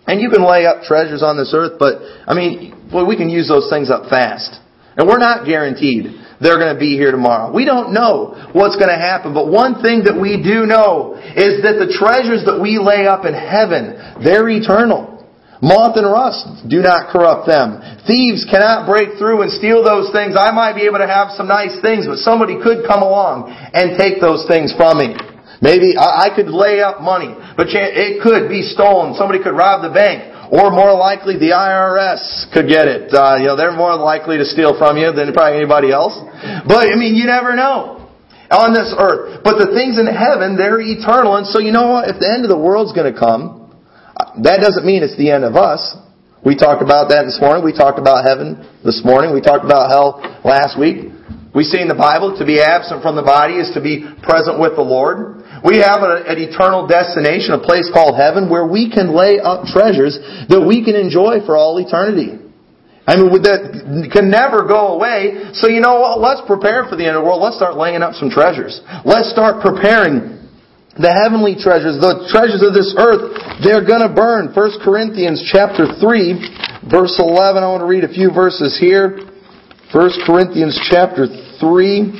And 0.07 0.19
you 0.19 0.29
can 0.29 0.43
lay 0.43 0.65
up 0.65 0.83
treasures 0.83 1.21
on 1.21 1.37
this 1.37 1.53
earth, 1.53 1.77
but, 1.77 2.01
I 2.25 2.33
mean, 2.33 2.89
boy, 2.91 3.05
we 3.05 3.15
can 3.15 3.29
use 3.29 3.47
those 3.47 3.69
things 3.69 3.91
up 3.91 4.09
fast. 4.09 4.59
And 4.97 5.07
we're 5.07 5.19
not 5.19 5.45
guaranteed 5.45 6.19
they're 6.39 6.57
going 6.57 6.73
to 6.73 6.79
be 6.79 6.95
here 6.95 7.11
tomorrow. 7.11 7.51
We 7.51 7.65
don't 7.65 7.91
know 7.93 8.31
what's 8.55 8.79
going 8.79 8.91
to 8.91 8.99
happen, 8.99 9.33
but 9.33 9.51
one 9.51 9.83
thing 9.83 10.07
that 10.07 10.15
we 10.15 10.39
do 10.39 10.63
know 10.63 11.19
is 11.19 11.59
that 11.67 11.75
the 11.75 11.91
treasures 11.91 12.47
that 12.47 12.63
we 12.63 12.79
lay 12.79 13.07
up 13.07 13.27
in 13.27 13.35
heaven, 13.35 14.23
they're 14.23 14.47
eternal. 14.47 15.19
Moth 15.59 15.99
and 15.99 16.07
rust 16.07 16.63
do 16.71 16.79
not 16.79 17.11
corrupt 17.11 17.43
them. 17.43 17.83
Thieves 18.07 18.47
cannot 18.47 18.87
break 18.87 19.19
through 19.19 19.43
and 19.43 19.51
steal 19.51 19.83
those 19.83 20.07
things. 20.15 20.39
I 20.39 20.55
might 20.55 20.79
be 20.79 20.87
able 20.87 21.03
to 21.03 21.11
have 21.11 21.35
some 21.35 21.51
nice 21.51 21.75
things, 21.83 22.07
but 22.07 22.23
somebody 22.23 22.55
could 22.55 22.87
come 22.87 23.03
along 23.03 23.51
and 23.51 23.99
take 23.99 24.23
those 24.23 24.47
things 24.47 24.71
from 24.71 25.03
me. 25.03 25.19
Maybe 25.59 25.99
I 25.99 26.31
could 26.31 26.47
lay 26.47 26.79
up 26.79 27.03
money, 27.03 27.35
but 27.59 27.67
it 27.67 28.23
could 28.23 28.47
be 28.47 28.63
stolen. 28.63 29.19
Somebody 29.19 29.43
could 29.43 29.51
rob 29.51 29.83
the 29.83 29.91
bank. 29.91 30.31
Or 30.49 30.73
more 30.73 30.97
likely, 30.97 31.37
the 31.37 31.53
IRS 31.53 32.49
could 32.51 32.67
get 32.67 32.89
it. 32.89 33.13
Uh, 33.13 33.37
you 33.37 33.45
know, 33.45 33.55
they're 33.55 33.75
more 33.75 33.93
likely 33.95 34.37
to 34.37 34.45
steal 34.45 34.77
from 34.77 34.97
you 34.97 35.13
than 35.13 35.31
probably 35.31 35.57
anybody 35.61 35.91
else. 35.93 36.17
But, 36.65 36.89
I 36.89 36.97
mean, 36.97 37.13
you 37.13 37.29
never 37.29 37.55
know 37.55 38.09
on 38.49 38.73
this 38.73 38.89
earth. 38.97 39.45
But 39.45 39.61
the 39.61 39.69
things 39.77 40.01
in 40.01 40.09
heaven, 40.09 40.57
they're 40.57 40.81
eternal. 40.81 41.37
And 41.37 41.45
so, 41.45 41.59
you 41.61 41.71
know 41.71 41.93
what? 41.93 42.09
If 42.09 42.19
the 42.19 42.25
end 42.25 42.43
of 42.45 42.49
the 42.49 42.57
world's 42.57 42.93
going 42.93 43.13
to 43.13 43.17
come, 43.17 43.69
that 44.41 44.59
doesn't 44.59 44.85
mean 44.85 45.05
it's 45.05 45.17
the 45.17 45.29
end 45.29 45.45
of 45.45 45.55
us. 45.55 45.95
We 46.43 46.55
talked 46.55 46.81
about 46.81 47.09
that 47.13 47.29
this 47.29 47.37
morning. 47.39 47.63
We 47.63 47.75
talked 47.75 47.99
about 47.99 48.25
heaven 48.25 48.65
this 48.83 49.03
morning. 49.03 49.33
We 49.33 49.41
talked 49.41 49.65
about 49.65 49.91
hell 49.91 50.23
last 50.43 50.79
week. 50.79 51.13
We 51.53 51.65
see 51.65 51.81
in 51.81 51.89
the 51.89 51.97
Bible 51.97 52.37
to 52.37 52.45
be 52.45 52.61
absent 52.61 53.01
from 53.01 53.17
the 53.17 53.25
body 53.25 53.57
is 53.57 53.73
to 53.73 53.81
be 53.81 54.05
present 54.21 54.61
with 54.61 54.77
the 54.77 54.85
Lord. 54.85 55.41
We 55.65 55.81
have 55.81 56.05
an, 56.05 56.29
an 56.29 56.37
eternal 56.37 56.85
destination, 56.85 57.57
a 57.57 57.61
place 57.61 57.89
called 57.89 58.13
heaven, 58.13 58.53
where 58.53 58.69
we 58.69 58.93
can 58.93 59.09
lay 59.09 59.41
up 59.41 59.65
treasures 59.65 60.13
that 60.47 60.61
we 60.61 60.85
can 60.85 60.93
enjoy 60.93 61.41
for 61.45 61.57
all 61.57 61.81
eternity. 61.81 62.37
I 63.09 63.17
mean, 63.17 63.33
that 63.41 64.13
can 64.13 64.29
never 64.29 64.69
go 64.69 64.93
away. 64.93 65.49
So 65.57 65.65
you 65.65 65.81
know 65.81 65.97
what? 65.97 66.21
Let's 66.21 66.45
prepare 66.45 66.85
for 66.85 66.93
the 66.93 67.09
end 67.09 67.17
of 67.17 67.25
the 67.25 67.27
world. 67.27 67.41
Let's 67.41 67.57
start 67.57 67.73
laying 67.73 68.05
up 68.05 68.13
some 68.13 68.29
treasures. 68.29 68.77
Let's 69.01 69.33
start 69.33 69.65
preparing 69.65 70.37
the 70.93 71.09
heavenly 71.09 71.57
treasures, 71.57 71.97
the 71.97 72.29
treasures 72.29 72.61
of 72.61 72.77
this 72.77 72.93
earth. 72.93 73.33
They're 73.65 73.81
going 73.81 74.05
to 74.05 74.13
burn. 74.13 74.53
1 74.53 74.85
Corinthians 74.85 75.41
chapter 75.49 75.89
3, 75.97 76.85
verse 76.85 77.17
11. 77.17 77.65
I 77.65 77.67
want 77.73 77.81
to 77.81 77.89
read 77.89 78.05
a 78.05 78.13
few 78.13 78.29
verses 78.29 78.77
here. 78.77 79.28
1 79.91 80.11
Corinthians 80.23 80.79
chapter 80.85 81.25
3, 81.59 82.13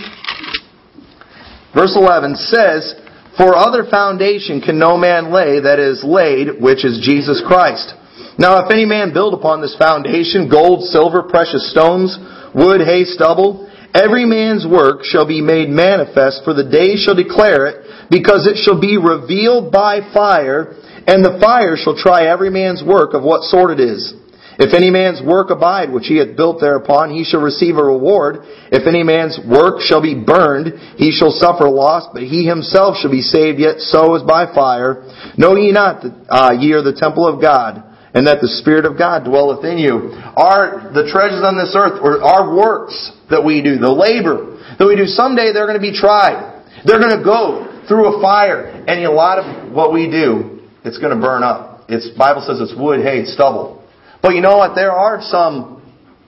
verse 1.76 1.94
11 1.96 2.36
says, 2.36 2.96
for 3.38 3.56
other 3.56 3.86
foundation 3.86 4.60
can 4.60 4.80
no 4.80 4.98
man 4.98 5.32
lay 5.32 5.62
that 5.62 5.78
is 5.78 6.04
laid, 6.04 6.60
which 6.60 6.84
is 6.84 6.98
Jesus 7.06 7.44
Christ. 7.46 7.94
Now 8.40 8.66
if 8.66 8.72
any 8.72 8.86
man 8.86 9.14
build 9.14 9.36
upon 9.36 9.62
this 9.62 9.78
foundation 9.78 10.50
gold, 10.50 10.82
silver, 10.90 11.22
precious 11.22 11.70
stones, 11.70 12.18
wood, 12.56 12.82
hay, 12.82 13.06
stubble, 13.06 13.70
every 13.94 14.26
man's 14.26 14.66
work 14.66 15.04
shall 15.04 15.28
be 15.28 15.40
made 15.40 15.70
manifest, 15.70 16.42
for 16.44 16.56
the 16.56 16.66
day 16.66 16.98
shall 16.98 17.16
declare 17.16 17.68
it, 17.68 18.10
because 18.10 18.50
it 18.50 18.58
shall 18.58 18.82
be 18.82 18.98
revealed 18.98 19.72
by 19.72 20.02
fire, 20.12 20.74
And 21.10 21.26
the 21.26 21.40
fire 21.42 21.78
shall 21.78 21.98
try 21.98 22.26
every 22.26 22.50
man's 22.50 22.84
work 22.84 23.14
of 23.14 23.24
what 23.24 23.42
sort 23.44 23.72
it 23.72 23.80
is. 23.80 24.14
If 24.60 24.76
any 24.76 24.92
man's 24.92 25.24
work 25.24 25.52
abide 25.52 25.90
which 25.90 26.08
he 26.08 26.18
hath 26.20 26.36
built 26.36 26.60
thereupon, 26.60 27.16
he 27.16 27.24
shall 27.24 27.40
receive 27.40 27.78
a 27.78 27.84
reward. 27.84 28.44
If 28.76 28.86
any 28.92 29.04
man's 29.04 29.40
work 29.48 29.80
shall 29.80 30.02
be 30.02 30.20
burned, 30.20 31.00
he 31.00 31.16
shall 31.16 31.32
suffer 31.32 31.70
loss, 31.70 32.12
but 32.12 32.24
he 32.24 32.44
himself 32.44 32.98
shall 33.00 33.10
be 33.10 33.24
saved, 33.24 33.58
yet 33.58 33.80
so 33.80 34.20
as 34.20 34.24
by 34.24 34.54
fire. 34.54 35.08
Know 35.38 35.56
ye 35.56 35.72
not 35.72 36.04
that 36.04 36.12
uh, 36.28 36.52
ye 36.60 36.74
are 36.74 36.84
the 36.84 36.92
temple 36.92 37.26
of 37.26 37.40
God, 37.40 37.88
and 38.14 38.28
that 38.28 38.42
the 38.42 38.52
Spirit 38.60 38.84
of 38.84 38.98
God 38.98 39.24
dwelleth 39.24 39.64
in 39.64 39.78
you? 39.80 40.12
Are 40.36 40.92
the 40.92 41.08
treasures 41.08 41.40
on 41.40 41.56
this 41.56 41.72
earth, 41.72 42.04
or 42.04 42.20
our 42.20 42.54
works 42.54 43.16
that 43.32 43.40
we 43.40 43.64
do, 43.64 43.80
the 43.80 43.88
labor 43.88 44.60
that 44.76 44.86
we 44.86 45.00
do, 45.00 45.08
someday 45.08 45.56
they're 45.56 45.72
going 45.72 45.80
to 45.80 45.88
be 45.88 45.96
tried. 45.96 46.60
They're 46.84 47.00
going 47.00 47.16
to 47.16 47.24
go 47.24 47.64
through 47.88 48.20
a 48.20 48.22
fire, 48.22 48.68
and 48.68 49.06
a 49.06 49.12
lot 49.12 49.40
of 49.40 49.72
what 49.72 49.94
we 49.94 50.12
do, 50.12 50.68
it's 50.84 51.00
going 51.00 51.16
to 51.16 51.22
burn 51.22 51.44
up. 51.44 51.86
It's, 51.88 52.12
Bible 52.18 52.44
says 52.46 52.60
it's 52.60 52.76
wood, 52.78 53.00
hay, 53.00 53.24
stubble. 53.24 53.79
But 54.22 54.36
you 54.36 54.42
know 54.42 54.58
what? 54.58 54.76
There 54.76 54.92
are 54.92 55.22
some 55.22 55.82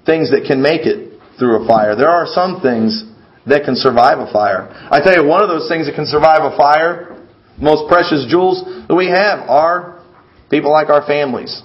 things 0.05 0.31
that 0.31 0.45
can 0.47 0.61
make 0.61 0.85
it 0.85 1.19
through 1.37 1.63
a 1.63 1.67
fire. 1.67 1.95
There 1.95 2.09
are 2.09 2.25
some 2.25 2.61
things 2.61 3.03
that 3.45 3.65
can 3.65 3.75
survive 3.75 4.19
a 4.19 4.31
fire. 4.31 4.69
I 4.91 5.01
tell 5.01 5.15
you, 5.15 5.25
one 5.27 5.41
of 5.41 5.49
those 5.49 5.67
things 5.67 5.87
that 5.87 5.95
can 5.95 6.05
survive 6.05 6.45
a 6.45 6.55
fire, 6.55 7.17
most 7.57 7.89
precious 7.89 8.25
jewels 8.29 8.63
that 8.87 8.95
we 8.95 9.09
have 9.09 9.49
are 9.49 10.01
people 10.49 10.71
like 10.71 10.89
our 10.89 11.01
families, 11.05 11.63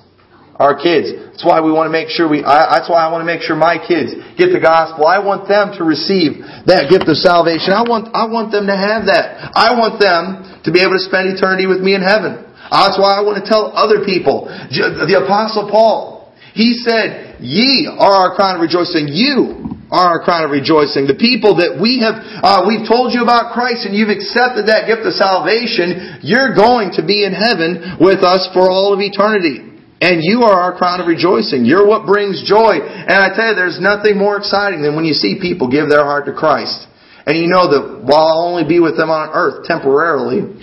our 0.57 0.73
kids. 0.73 1.13
That's 1.37 1.45
why 1.45 1.61
we 1.61 1.69
want 1.69 1.87
to 1.89 1.93
make 1.93 2.09
sure 2.09 2.25
we, 2.25 2.41
I, 2.41 2.81
that's 2.81 2.89
why 2.89 3.05
I 3.05 3.13
want 3.13 3.21
to 3.21 3.29
make 3.29 3.45
sure 3.45 3.57
my 3.57 3.77
kids 3.77 4.17
get 4.41 4.57
the 4.57 4.61
gospel. 4.61 5.05
I 5.05 5.21
want 5.21 5.49
them 5.49 5.77
to 5.77 5.85
receive 5.85 6.41
that 6.65 6.89
gift 6.89 7.05
of 7.05 7.21
salvation. 7.21 7.77
I 7.77 7.85
want, 7.85 8.09
I 8.17 8.25
want 8.25 8.57
them 8.57 8.65
to 8.67 8.77
have 8.77 9.13
that. 9.13 9.53
I 9.53 9.77
want 9.77 10.01
them 10.01 10.49
to 10.65 10.73
be 10.73 10.81
able 10.81 10.97
to 10.97 11.05
spend 11.05 11.29
eternity 11.29 11.69
with 11.69 11.85
me 11.85 11.93
in 11.93 12.01
heaven. 12.01 12.41
That's 12.73 12.97
why 12.97 13.15
I 13.15 13.23
want 13.23 13.37
to 13.39 13.47
tell 13.47 13.71
other 13.77 14.03
people. 14.03 14.49
The 14.49 15.21
apostle 15.21 15.69
Paul, 15.69 16.16
he 16.57 16.81
said, 16.81 17.37
Ye 17.45 17.85
are 17.85 18.33
our 18.33 18.33
crown 18.33 18.57
of 18.57 18.65
rejoicing. 18.65 19.13
You 19.13 19.77
are 19.93 20.17
our 20.17 20.25
crown 20.25 20.49
of 20.49 20.51
rejoicing. 20.57 21.05
The 21.05 21.21
people 21.21 21.61
that 21.61 21.77
we 21.77 22.01
have, 22.01 22.17
uh, 22.17 22.65
we've 22.65 22.89
told 22.89 23.13
you 23.13 23.21
about 23.21 23.53
Christ 23.53 23.85
and 23.85 23.93
you've 23.93 24.09
accepted 24.09 24.73
that 24.73 24.89
gift 24.89 25.05
of 25.05 25.13
salvation, 25.13 26.25
you're 26.25 26.57
going 26.57 26.97
to 26.97 27.05
be 27.05 27.29
in 27.29 27.37
heaven 27.37 28.01
with 28.01 28.25
us 28.25 28.49
for 28.57 28.73
all 28.73 28.97
of 28.97 29.05
eternity. 29.05 29.69
And 30.01 30.25
you 30.25 30.49
are 30.49 30.57
our 30.57 30.73
crown 30.81 31.05
of 31.05 31.13
rejoicing. 31.13 31.69
You're 31.69 31.85
what 31.85 32.09
brings 32.09 32.41
joy. 32.41 32.81
And 32.81 33.21
I 33.21 33.37
tell 33.37 33.53
you, 33.53 33.57
there's 33.57 33.77
nothing 33.77 34.17
more 34.17 34.41
exciting 34.41 34.81
than 34.81 34.97
when 34.97 35.05
you 35.05 35.13
see 35.13 35.37
people 35.37 35.69
give 35.69 35.93
their 35.93 36.09
heart 36.09 36.25
to 36.25 36.33
Christ. 36.33 36.89
And 37.29 37.37
you 37.37 37.53
know 37.53 37.69
that 37.69 38.01
while 38.01 38.33
I'll 38.33 38.49
only 38.49 38.65
be 38.65 38.81
with 38.81 38.97
them 38.97 39.13
on 39.13 39.29
earth 39.37 39.69
temporarily, 39.69 40.57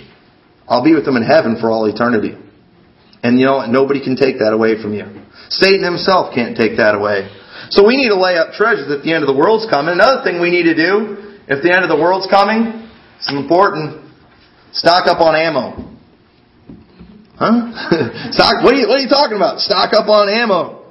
I'll 0.66 0.82
be 0.82 0.94
with 0.94 1.06
them 1.06 1.14
in 1.14 1.22
heaven 1.22 1.58
for 1.62 1.70
all 1.70 1.86
eternity. 1.86 2.34
And 3.22 3.38
you 3.38 3.46
know, 3.46 3.62
nobody 3.66 4.02
can 4.02 4.18
take 4.18 4.42
that 4.42 4.50
away 4.50 4.80
from 4.82 4.94
you. 4.94 5.23
Satan 5.48 5.84
himself 5.84 6.34
can't 6.34 6.56
take 6.56 6.76
that 6.76 6.94
away. 6.94 7.28
So 7.70 7.86
we 7.86 7.96
need 7.96 8.08
to 8.08 8.20
lay 8.20 8.36
up 8.36 8.52
treasures 8.52 8.86
if 8.90 9.04
the 9.04 9.12
end 9.12 9.24
of 9.24 9.28
the 9.28 9.36
world's 9.36 9.66
coming. 9.70 9.92
Another 9.92 10.22
thing 10.22 10.40
we 10.40 10.50
need 10.50 10.64
to 10.64 10.76
do, 10.76 11.40
if 11.48 11.62
the 11.62 11.72
end 11.72 11.82
of 11.82 11.90
the 11.90 11.96
world's 11.96 12.28
coming, 12.28 12.88
it's 13.16 13.32
important. 13.32 14.04
Stock 14.72 15.06
up 15.06 15.20
on 15.20 15.34
ammo. 15.34 15.94
Huh? 17.36 18.30
Stock, 18.36 18.62
what 18.62 18.74
are, 18.74 18.78
you, 18.78 18.86
what 18.88 19.00
are 19.00 19.04
you 19.04 19.08
talking 19.08 19.36
about? 19.36 19.60
Stock 19.60 19.92
up 19.94 20.08
on 20.08 20.28
ammo. 20.28 20.86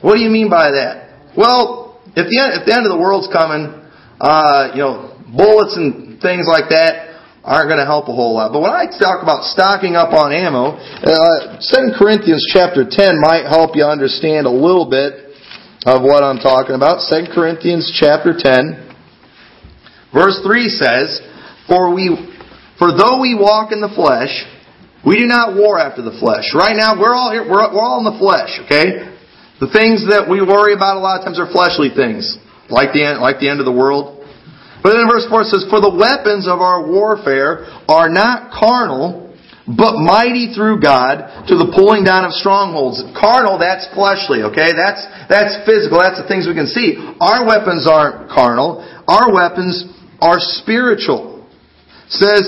What 0.00 0.16
do 0.16 0.20
you 0.20 0.30
mean 0.30 0.50
by 0.50 0.70
that? 0.72 1.32
Well, 1.36 2.02
if 2.16 2.26
the 2.30 2.38
end, 2.38 2.60
if 2.60 2.66
the 2.66 2.74
end 2.74 2.86
of 2.86 2.92
the 2.92 2.98
world's 2.98 3.28
coming, 3.32 3.70
uh, 4.20 4.70
you 4.74 4.82
know, 4.82 5.16
bullets 5.30 5.76
and 5.76 6.20
things 6.20 6.46
like 6.46 6.70
that, 6.70 7.13
aren't 7.44 7.68
going 7.68 7.78
to 7.78 7.84
help 7.84 8.08
a 8.08 8.16
whole 8.16 8.40
lot. 8.40 8.56
But 8.56 8.64
when 8.64 8.72
I 8.72 8.88
talk 8.88 9.20
about 9.20 9.44
stocking 9.44 10.00
up 10.00 10.16
on 10.16 10.32
ammo, 10.32 10.80
uh, 10.80 11.60
2 11.60 11.92
Corinthians 12.00 12.40
chapter 12.48 12.88
10 12.88 13.20
might 13.20 13.44
help 13.44 13.76
you 13.76 13.84
understand 13.84 14.48
a 14.48 14.50
little 14.50 14.88
bit 14.88 15.36
of 15.84 16.00
what 16.00 16.24
I'm 16.24 16.40
talking 16.40 16.74
about. 16.74 17.04
2 17.04 17.36
Corinthians 17.36 17.92
chapter 17.92 18.32
10, 18.32 18.96
verse 20.16 20.40
3 20.40 20.72
says, 20.72 21.20
For 21.68 21.92
we, 21.92 22.16
for 22.80 22.96
though 22.96 23.20
we 23.20 23.36
walk 23.36 23.76
in 23.76 23.84
the 23.84 23.92
flesh, 23.92 24.32
we 25.04 25.20
do 25.20 25.28
not 25.28 25.52
war 25.52 25.76
after 25.76 26.00
the 26.00 26.16
flesh. 26.16 26.56
Right 26.56 26.72
now, 26.72 26.96
we're 26.96 27.12
all 27.12 27.28
here, 27.28 27.44
we're, 27.44 27.60
we're 27.68 27.84
all 27.84 28.00
in 28.00 28.08
the 28.08 28.16
flesh, 28.16 28.56
okay? 28.64 29.12
The 29.60 29.68
things 29.68 30.08
that 30.08 30.24
we 30.24 30.40
worry 30.40 30.72
about 30.72 30.96
a 30.96 31.04
lot 31.04 31.20
of 31.20 31.28
times 31.28 31.36
are 31.36 31.44
fleshly 31.52 31.92
things, 31.92 32.40
like 32.72 32.96
the, 32.96 33.04
like 33.20 33.36
the 33.36 33.52
end 33.52 33.60
of 33.60 33.68
the 33.68 33.76
world. 33.76 34.13
But 34.84 35.00
then 35.00 35.08
verse 35.08 35.24
4 35.32 35.48
says, 35.48 35.64
For 35.72 35.80
the 35.80 35.96
weapons 35.96 36.44
of 36.44 36.60
our 36.60 36.84
warfare 36.84 37.64
are 37.88 38.12
not 38.12 38.52
carnal, 38.52 39.32
but 39.64 39.96
mighty 39.96 40.52
through 40.52 40.84
God 40.84 41.48
to 41.48 41.56
the 41.56 41.72
pulling 41.72 42.04
down 42.04 42.28
of 42.28 42.36
strongholds. 42.36 43.00
Carnal, 43.16 43.56
that's 43.56 43.88
fleshly, 43.96 44.44
okay? 44.52 44.76
That's, 44.76 45.00
that's 45.32 45.64
physical. 45.64 46.04
That's 46.04 46.20
the 46.20 46.28
things 46.28 46.44
we 46.44 46.52
can 46.52 46.68
see. 46.68 47.00
Our 47.00 47.48
weapons 47.48 47.88
aren't 47.88 48.28
carnal. 48.28 48.84
Our 49.08 49.32
weapons 49.32 49.88
are 50.20 50.36
spiritual. 50.36 51.48
It 52.12 52.20
says, 52.20 52.44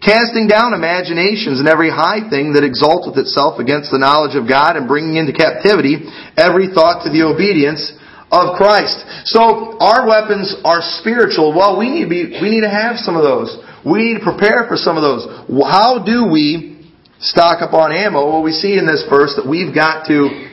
casting 0.00 0.48
down 0.48 0.72
imaginations 0.72 1.60
and 1.60 1.68
every 1.68 1.92
high 1.92 2.24
thing 2.32 2.56
that 2.56 2.64
exalteth 2.64 3.20
itself 3.20 3.60
against 3.60 3.92
the 3.92 4.00
knowledge 4.00 4.40
of 4.40 4.48
God 4.48 4.80
and 4.80 4.88
bringing 4.88 5.20
into 5.20 5.36
captivity 5.36 6.08
every 6.40 6.72
thought 6.72 7.04
to 7.04 7.12
the 7.12 7.28
obedience 7.28 7.92
of 8.34 8.58
Christ. 8.58 8.98
So 9.30 9.78
our 9.78 10.06
weapons 10.06 10.54
are 10.64 10.82
spiritual. 10.98 11.54
Well, 11.54 11.78
we 11.78 11.90
need 11.90 12.04
to 12.04 12.10
be, 12.10 12.22
we 12.42 12.50
need 12.50 12.66
to 12.66 12.72
have 12.72 12.98
some 12.98 13.14
of 13.14 13.22
those. 13.22 13.54
We 13.86 14.10
need 14.10 14.18
to 14.18 14.24
prepare 14.24 14.66
for 14.66 14.74
some 14.74 14.98
of 14.98 15.02
those. 15.06 15.22
How 15.62 16.02
do 16.02 16.26
we 16.26 16.90
stock 17.20 17.62
up 17.62 17.72
on 17.72 17.92
ammo? 17.92 18.26
Well, 18.26 18.42
we 18.42 18.52
see 18.52 18.76
in 18.76 18.86
this 18.86 19.06
verse 19.08 19.38
that 19.38 19.46
we've 19.46 19.74
got 19.74 20.10
to, 20.10 20.50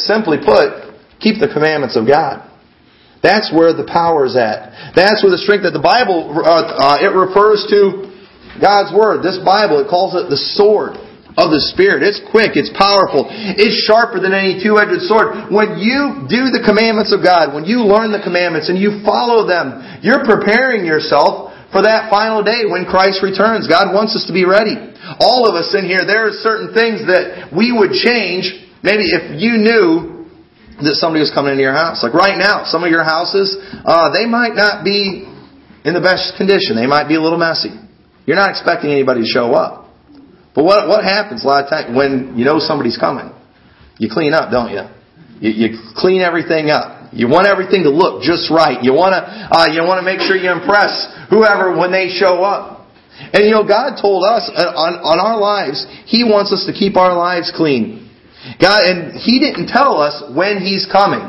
simply 0.00 0.38
put, 0.40 0.96
keep 1.20 1.36
the 1.38 1.52
commandments 1.52 1.96
of 2.00 2.06
God. 2.06 2.48
That's 3.22 3.52
where 3.54 3.70
the 3.70 3.86
power 3.86 4.26
is 4.26 4.34
at. 4.34 4.94
That's 4.98 5.22
where 5.22 5.30
the 5.30 5.38
strength 5.38 5.62
that 5.62 5.76
the 5.76 5.84
Bible, 5.84 6.34
uh, 6.42 6.98
uh, 6.98 7.06
it 7.06 7.14
refers 7.14 7.62
to 7.70 8.10
God's 8.58 8.90
Word. 8.90 9.22
This 9.22 9.38
Bible, 9.38 9.78
it 9.78 9.86
calls 9.86 10.18
it 10.18 10.26
the 10.26 10.40
sword 10.58 10.98
of 11.36 11.48
the 11.48 11.60
Spirit. 11.72 12.04
It's 12.04 12.20
quick, 12.28 12.60
it's 12.60 12.72
powerful, 12.76 13.28
it's 13.30 13.76
sharper 13.88 14.20
than 14.20 14.36
any 14.36 14.60
two-edged 14.60 15.04
sword. 15.08 15.48
When 15.48 15.80
you 15.80 16.28
do 16.28 16.52
the 16.52 16.60
commandments 16.60 17.12
of 17.12 17.24
God, 17.24 17.56
when 17.56 17.64
you 17.64 17.88
learn 17.88 18.12
the 18.12 18.20
commandments 18.20 18.68
and 18.68 18.76
you 18.76 19.00
follow 19.00 19.48
them, 19.48 19.80
you're 20.04 20.24
preparing 20.28 20.84
yourself 20.84 21.52
for 21.72 21.80
that 21.80 22.12
final 22.12 22.44
day 22.44 22.68
when 22.68 22.84
Christ 22.84 23.24
returns. 23.24 23.64
God 23.64 23.96
wants 23.96 24.12
us 24.12 24.28
to 24.28 24.34
be 24.36 24.44
ready. 24.44 24.76
All 25.18 25.48
of 25.48 25.56
us 25.56 25.72
in 25.72 25.88
here, 25.88 26.04
there 26.04 26.28
are 26.28 26.36
certain 26.44 26.76
things 26.76 27.08
that 27.08 27.48
we 27.48 27.72
would 27.72 27.96
change, 27.96 28.52
maybe 28.84 29.08
if 29.08 29.40
you 29.40 29.56
knew 29.56 30.28
that 30.84 31.00
somebody 31.00 31.24
was 31.24 31.32
coming 31.32 31.56
into 31.56 31.64
your 31.64 31.72
house. 31.72 32.04
Like 32.04 32.12
right 32.12 32.36
now, 32.36 32.68
some 32.68 32.84
of 32.84 32.90
your 32.90 33.04
houses, 33.04 33.56
uh, 33.84 34.12
they 34.12 34.28
might 34.28 34.52
not 34.52 34.84
be 34.84 35.24
in 35.84 35.94
the 35.94 36.00
best 36.04 36.36
condition. 36.36 36.76
They 36.76 36.86
might 36.86 37.08
be 37.08 37.16
a 37.16 37.22
little 37.22 37.38
messy. 37.38 37.72
You're 38.26 38.36
not 38.36 38.50
expecting 38.50 38.92
anybody 38.92 39.22
to 39.22 39.26
show 39.26 39.56
up. 39.56 39.81
But 40.54 40.64
what, 40.64 40.88
what 40.88 41.04
happens 41.04 41.44
a 41.44 41.46
lot 41.46 41.64
of 41.64 41.70
times 41.70 41.96
when 41.96 42.36
you 42.36 42.44
know 42.44 42.58
somebody's 42.58 42.98
coming? 42.98 43.32
You 43.98 44.08
clean 44.12 44.34
up, 44.34 44.50
don't 44.50 44.70
you? 44.70 44.84
You, 45.40 45.50
you 45.50 45.68
clean 45.96 46.20
everything 46.20 46.70
up. 46.70 47.12
You 47.12 47.28
want 47.28 47.46
everything 47.46 47.84
to 47.84 47.92
look 47.92 48.22
just 48.22 48.50
right. 48.50 48.80
You 48.80 48.92
want 48.92 49.12
to, 49.12 49.20
uh, 49.20 49.68
you 49.68 49.84
want 49.84 50.00
to 50.00 50.06
make 50.06 50.20
sure 50.20 50.36
you 50.36 50.52
impress 50.52 51.08
whoever 51.28 51.76
when 51.76 51.92
they 51.92 52.08
show 52.08 52.40
up. 52.44 52.88
And 53.32 53.44
you 53.44 53.52
know, 53.52 53.66
God 53.66 54.00
told 54.00 54.24
us 54.24 54.48
uh, 54.48 54.72
on, 54.72 54.96
on 55.04 55.20
our 55.20 55.36
lives, 55.36 55.84
He 56.08 56.24
wants 56.24 56.52
us 56.52 56.64
to 56.64 56.72
keep 56.72 56.96
our 56.96 57.12
lives 57.12 57.52
clean. 57.54 58.08
God, 58.60 58.88
and 58.88 59.12
He 59.12 59.38
didn't 59.38 59.68
tell 59.68 60.00
us 60.00 60.24
when 60.32 60.58
He's 60.58 60.88
coming. 60.88 61.22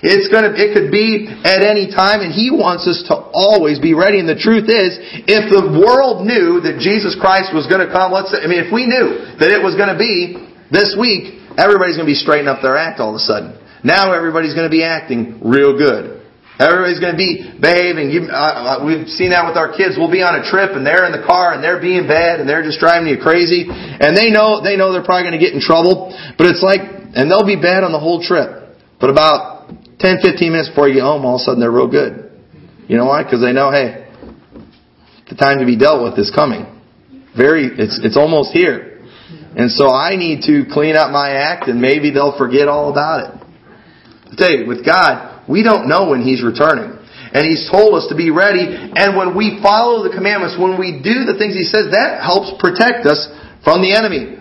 It's 0.00 0.32
gonna, 0.32 0.56
it 0.56 0.72
could 0.72 0.88
be 0.88 1.28
at 1.28 1.60
any 1.60 1.92
time, 1.92 2.24
and 2.24 2.32
He 2.32 2.48
wants 2.48 2.88
us 2.88 3.04
to 3.12 3.14
always 3.36 3.76
be 3.76 3.92
ready. 3.92 4.16
And 4.16 4.28
the 4.28 4.38
truth 4.38 4.72
is, 4.72 4.96
if 5.28 5.52
the 5.52 5.76
world 5.76 6.24
knew 6.24 6.64
that 6.64 6.80
Jesus 6.80 7.12
Christ 7.20 7.52
was 7.52 7.68
gonna 7.68 7.92
come, 7.92 8.08
let's 8.12 8.32
say, 8.32 8.40
I 8.40 8.48
mean, 8.48 8.64
if 8.64 8.72
we 8.72 8.88
knew 8.88 9.20
that 9.36 9.52
it 9.52 9.60
was 9.60 9.76
gonna 9.76 10.00
be 10.00 10.40
this 10.72 10.96
week, 10.96 11.36
everybody's 11.60 12.00
gonna 12.00 12.08
be 12.08 12.16
straightening 12.16 12.48
up 12.48 12.64
their 12.64 12.80
act 12.80 12.96
all 13.00 13.12
of 13.12 13.20
a 13.20 13.24
sudden. 13.24 13.60
Now 13.84 14.16
everybody's 14.16 14.56
gonna 14.56 14.72
be 14.72 14.84
acting 14.84 15.40
real 15.44 15.76
good. 15.76 16.20
Everybody's 16.60 17.00
going 17.00 17.16
to 17.16 17.20
be 17.20 17.56
behaving. 17.56 18.12
You, 18.12 18.28
uh, 18.28 18.36
uh, 18.36 18.84
we've 18.84 19.08
seen 19.08 19.32
that 19.32 19.48
with 19.48 19.56
our 19.56 19.72
kids. 19.72 19.96
We'll 19.96 20.12
be 20.12 20.20
on 20.20 20.36
a 20.36 20.44
trip 20.44 20.76
and 20.76 20.84
they're 20.84 21.08
in 21.08 21.16
the 21.16 21.24
car 21.24 21.56
and 21.56 21.64
they're 21.64 21.80
being 21.80 22.04
bad 22.04 22.36
and 22.36 22.44
they're 22.44 22.60
just 22.60 22.76
driving 22.76 23.08
you 23.08 23.16
crazy. 23.16 23.64
And 23.64 24.12
they 24.12 24.28
know 24.28 24.60
they 24.60 24.76
know 24.76 24.92
they're 24.92 25.00
probably 25.00 25.24
going 25.24 25.40
to 25.40 25.42
get 25.42 25.56
in 25.56 25.64
trouble. 25.64 26.12
But 26.36 26.52
it's 26.52 26.60
like, 26.60 26.84
and 27.16 27.32
they'll 27.32 27.48
be 27.48 27.56
bad 27.56 27.80
on 27.80 27.96
the 27.96 27.98
whole 27.98 28.20
trip. 28.20 28.76
But 29.00 29.08
about 29.08 29.59
10, 30.00 30.18
15 30.22 30.52
minutes 30.52 30.68
before 30.70 30.88
you 30.88 30.94
get 30.94 31.04
home, 31.04 31.24
all 31.24 31.36
of 31.36 31.40
a 31.40 31.44
sudden 31.44 31.60
they're 31.60 31.70
real 31.70 31.90
good. 31.90 32.32
You 32.88 32.96
know 32.96 33.06
why? 33.06 33.22
Because 33.22 33.40
they 33.40 33.52
know, 33.52 33.70
hey, 33.70 34.08
the 35.28 35.36
time 35.36 35.60
to 35.60 35.66
be 35.66 35.76
dealt 35.76 36.02
with 36.02 36.18
is 36.18 36.32
coming. 36.34 36.66
Very, 37.36 37.68
it's, 37.68 38.00
it's 38.02 38.16
almost 38.16 38.50
here. 38.52 38.98
And 39.54 39.70
so 39.70 39.90
I 39.90 40.16
need 40.16 40.42
to 40.50 40.64
clean 40.72 40.96
up 40.96 41.12
my 41.12 41.30
act 41.30 41.68
and 41.68 41.80
maybe 41.80 42.10
they'll 42.10 42.36
forget 42.36 42.66
all 42.66 42.90
about 42.90 43.28
it. 43.28 43.30
I 44.30 44.34
tell 44.36 44.50
you, 44.50 44.66
with 44.66 44.84
God, 44.84 45.46
we 45.48 45.62
don't 45.62 45.86
know 45.88 46.10
when 46.10 46.22
He's 46.22 46.42
returning. 46.42 46.96
And 47.30 47.46
He's 47.46 47.68
told 47.70 47.94
us 47.94 48.08
to 48.08 48.16
be 48.16 48.30
ready. 48.30 48.66
And 48.66 49.16
when 49.16 49.36
we 49.36 49.60
follow 49.62 50.02
the 50.02 50.10
commandments, 50.10 50.56
when 50.58 50.80
we 50.80 50.98
do 50.98 51.28
the 51.28 51.36
things 51.38 51.54
He 51.54 51.62
says, 51.62 51.92
that 51.92 52.22
helps 52.24 52.50
protect 52.58 53.06
us 53.06 53.28
from 53.62 53.82
the 53.82 53.94
enemy. 53.94 54.39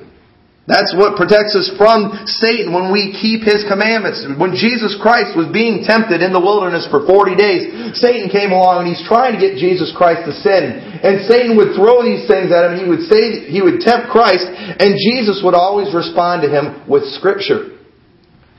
That's 0.69 0.93
what 0.93 1.17
protects 1.17 1.57
us 1.57 1.73
from 1.81 2.13
Satan 2.29 2.69
when 2.69 2.93
we 2.93 3.09
keep 3.17 3.41
His 3.41 3.65
commandments. 3.65 4.21
When 4.37 4.53
Jesus 4.53 4.93
Christ 5.01 5.33
was 5.33 5.49
being 5.49 5.81
tempted 5.81 6.21
in 6.21 6.29
the 6.29 6.37
wilderness 6.37 6.85
for 6.93 7.01
40 7.09 7.33
days, 7.33 7.97
Satan 7.97 8.29
came 8.29 8.53
along 8.53 8.85
and 8.85 8.87
he's 8.93 9.01
trying 9.09 9.33
to 9.33 9.41
get 9.41 9.57
Jesus 9.57 9.89
Christ 9.97 10.29
to 10.29 10.33
sin. 10.45 10.77
And 11.01 11.25
Satan 11.25 11.57
would 11.57 11.73
throw 11.73 12.05
these 12.05 12.29
things 12.29 12.53
at 12.53 12.69
him. 12.69 12.77
He 12.77 12.85
would 12.85 13.09
say, 13.09 13.49
he 13.49 13.65
would 13.65 13.81
tempt 13.81 14.13
Christ 14.13 14.45
and 14.45 14.93
Jesus 14.93 15.41
would 15.41 15.57
always 15.57 15.89
respond 15.89 16.45
to 16.45 16.53
him 16.53 16.85
with 16.85 17.01
scripture. 17.17 17.73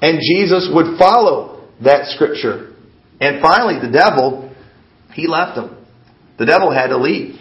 And 0.03 0.19
Jesus 0.19 0.67
would 0.67 0.99
follow 0.99 1.71
that 1.87 2.11
scripture. 2.11 2.75
And 3.23 3.39
finally, 3.39 3.79
the 3.79 3.93
devil, 3.95 4.51
he 5.15 5.31
left 5.31 5.55
him. 5.55 5.79
The 6.43 6.47
devil 6.47 6.75
had 6.75 6.89
to 6.89 6.99
leave. 6.99 7.39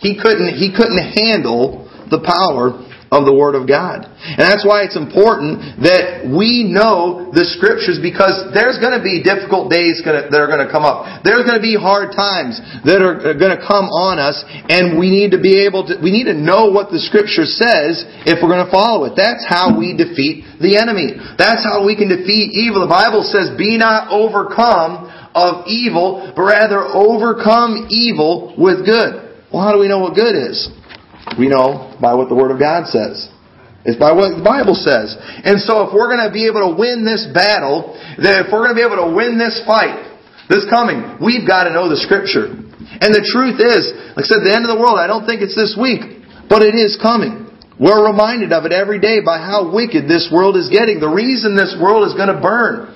He 0.00 0.16
couldn't, 0.16 0.56
he 0.56 0.72
couldn't 0.72 1.12
handle 1.12 1.92
the 2.08 2.24
power 2.24 2.87
of 3.08 3.24
the 3.24 3.32
Word 3.32 3.56
of 3.56 3.64
God. 3.64 4.04
And 4.04 4.44
that's 4.44 4.64
why 4.64 4.84
it's 4.84 4.96
important 4.96 5.80
that 5.80 6.28
we 6.28 6.68
know 6.68 7.32
the 7.32 7.48
Scriptures 7.56 7.96
because 7.96 8.52
there's 8.52 8.76
going 8.76 8.92
to 8.92 9.04
be 9.04 9.24
difficult 9.24 9.72
days 9.72 10.04
that 10.04 10.28
are 10.36 10.50
going 10.50 10.64
to 10.64 10.68
come 10.68 10.84
up. 10.84 11.24
There's 11.24 11.48
going 11.48 11.56
to 11.56 11.64
be 11.64 11.72
hard 11.72 12.12
times 12.12 12.60
that 12.84 13.00
are 13.00 13.32
uh, 13.32 13.36
going 13.36 13.56
to 13.56 13.62
come 13.64 13.88
on 13.88 14.20
us 14.20 14.44
and 14.68 15.00
we 15.00 15.08
need 15.08 15.32
to 15.32 15.40
be 15.40 15.64
able 15.64 15.88
to, 15.88 15.96
we 16.04 16.12
need 16.12 16.28
to 16.28 16.36
know 16.36 16.68
what 16.68 16.92
the 16.92 17.00
Scripture 17.00 17.48
says 17.48 18.04
if 18.28 18.44
we're 18.44 18.52
going 18.52 18.64
to 18.64 18.72
follow 18.72 19.08
it. 19.08 19.16
That's 19.16 19.44
how 19.48 19.72
we 19.72 19.96
defeat 19.96 20.44
the 20.60 20.76
enemy. 20.76 21.16
That's 21.40 21.64
how 21.64 21.88
we 21.88 21.96
can 21.96 22.12
defeat 22.12 22.52
evil. 22.52 22.84
The 22.84 22.92
Bible 22.92 23.24
says, 23.24 23.56
be 23.56 23.80
not 23.80 24.12
overcome 24.12 25.08
of 25.32 25.64
evil, 25.64 26.28
but 26.36 26.44
rather 26.44 26.84
overcome 26.84 27.88
evil 27.88 28.52
with 28.58 28.84
good. 28.84 29.28
Well, 29.48 29.64
how 29.64 29.72
do 29.72 29.80
we 29.80 29.88
know 29.88 30.00
what 30.00 30.12
good 30.14 30.36
is? 30.36 30.68
We 31.36 31.48
know 31.48 31.98
by 32.00 32.14
what 32.14 32.28
the 32.28 32.38
Word 32.38 32.50
of 32.50 32.58
God 32.58 32.86
says. 32.88 33.28
It's 33.84 33.98
by 33.98 34.12
what 34.12 34.36
the 34.36 34.44
Bible 34.44 34.74
says. 34.74 35.16
And 35.44 35.60
so 35.60 35.86
if 35.86 35.94
we're 35.94 36.10
going 36.10 36.24
to 36.24 36.34
be 36.34 36.46
able 36.46 36.66
to 36.66 36.74
win 36.74 37.04
this 37.04 37.28
battle, 37.32 37.96
if 38.16 38.46
we're 38.52 38.64
going 38.66 38.74
to 38.74 38.80
be 38.80 38.86
able 38.86 39.00
to 39.06 39.12
win 39.14 39.38
this 39.38 39.60
fight, 39.64 40.04
this 40.48 40.64
coming, 40.68 41.20
we've 41.20 41.46
got 41.46 41.68
to 41.68 41.72
know 41.72 41.88
the 41.88 42.00
Scripture. 42.00 42.52
And 42.52 43.10
the 43.14 43.22
truth 43.22 43.60
is, 43.60 43.92
like 44.16 44.24
I 44.24 44.28
said, 44.28 44.42
the 44.42 44.54
end 44.54 44.64
of 44.64 44.72
the 44.72 44.80
world, 44.80 44.98
I 44.98 45.06
don't 45.06 45.28
think 45.28 45.44
it's 45.44 45.54
this 45.54 45.76
week, 45.78 46.24
but 46.48 46.64
it 46.64 46.74
is 46.74 46.98
coming. 46.98 47.46
We're 47.78 48.10
reminded 48.10 48.50
of 48.50 48.66
it 48.66 48.72
every 48.74 48.98
day 48.98 49.22
by 49.22 49.38
how 49.38 49.70
wicked 49.70 50.10
this 50.10 50.26
world 50.34 50.58
is 50.58 50.66
getting. 50.66 50.98
The 50.98 51.12
reason 51.12 51.54
this 51.54 51.78
world 51.78 52.08
is 52.10 52.14
going 52.18 52.32
to 52.34 52.42
burn. 52.42 52.90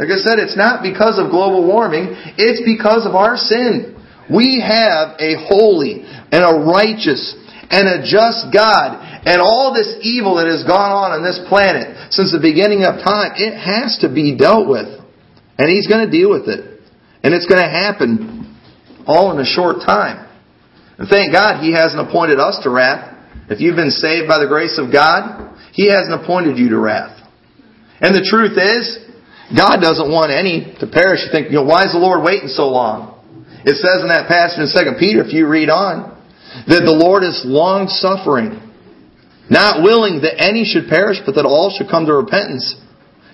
Like 0.00 0.08
I 0.08 0.16
said, 0.16 0.40
it's 0.40 0.56
not 0.56 0.80
because 0.80 1.20
of 1.20 1.28
global 1.28 1.68
warming, 1.68 2.16
it's 2.40 2.64
because 2.64 3.04
of 3.04 3.12
our 3.12 3.36
sin. 3.36 4.00
We 4.32 4.64
have 4.64 5.20
a 5.20 5.36
holy 5.44 6.08
and 6.32 6.42
a 6.42 6.64
righteous 6.66 7.34
and 7.70 7.86
a 7.86 8.02
just 8.02 8.50
God. 8.52 8.98
And 9.26 9.40
all 9.40 9.74
this 9.74 10.00
evil 10.02 10.36
that 10.36 10.48
has 10.48 10.64
gone 10.64 10.90
on 10.90 11.12
on 11.12 11.22
this 11.22 11.38
planet 11.48 12.12
since 12.12 12.32
the 12.32 12.42
beginning 12.42 12.82
of 12.88 13.04
time, 13.04 13.36
it 13.36 13.54
has 13.54 13.98
to 14.02 14.08
be 14.08 14.36
dealt 14.36 14.66
with. 14.66 14.88
And 15.58 15.68
He's 15.68 15.86
going 15.86 16.04
to 16.04 16.10
deal 16.10 16.30
with 16.30 16.48
it. 16.48 16.82
And 17.22 17.34
it's 17.34 17.46
going 17.46 17.60
to 17.60 17.68
happen 17.68 18.56
all 19.06 19.30
in 19.32 19.38
a 19.38 19.44
short 19.44 19.84
time. 19.84 20.26
And 20.98 21.08
thank 21.08 21.32
God 21.32 21.62
He 21.62 21.72
hasn't 21.72 22.00
appointed 22.00 22.40
us 22.40 22.58
to 22.64 22.70
wrath. 22.70 23.16
If 23.48 23.60
you've 23.60 23.76
been 23.76 23.92
saved 23.92 24.26
by 24.26 24.38
the 24.38 24.48
grace 24.48 24.78
of 24.80 24.92
God, 24.92 25.52
He 25.72 25.90
hasn't 25.90 26.16
appointed 26.16 26.56
you 26.56 26.70
to 26.70 26.78
wrath. 26.78 27.16
And 28.00 28.14
the 28.14 28.24
truth 28.24 28.56
is, 28.56 28.98
God 29.52 29.82
doesn't 29.82 30.08
want 30.08 30.32
any 30.32 30.76
to 30.78 30.86
perish. 30.86 31.26
You 31.26 31.30
think, 31.32 31.50
you 31.50 31.60
know, 31.60 31.68
why 31.68 31.84
is 31.84 31.92
the 31.92 32.00
Lord 32.00 32.22
waiting 32.24 32.48
so 32.48 32.70
long? 32.70 33.18
It 33.66 33.76
says 33.76 34.00
in 34.00 34.08
that 34.08 34.30
passage 34.30 34.62
in 34.62 34.70
2 34.72 34.96
Peter, 34.98 35.20
if 35.20 35.34
you 35.34 35.44
read 35.46 35.68
on, 35.68 36.16
that 36.66 36.82
the 36.82 36.92
Lord 36.94 37.22
is 37.22 37.42
long 37.44 37.88
suffering, 37.88 38.58
not 39.48 39.82
willing 39.82 40.22
that 40.22 40.40
any 40.42 40.64
should 40.64 40.88
perish, 40.88 41.18
but 41.24 41.34
that 41.36 41.46
all 41.46 41.70
should 41.70 41.88
come 41.88 42.06
to 42.06 42.14
repentance. 42.14 42.74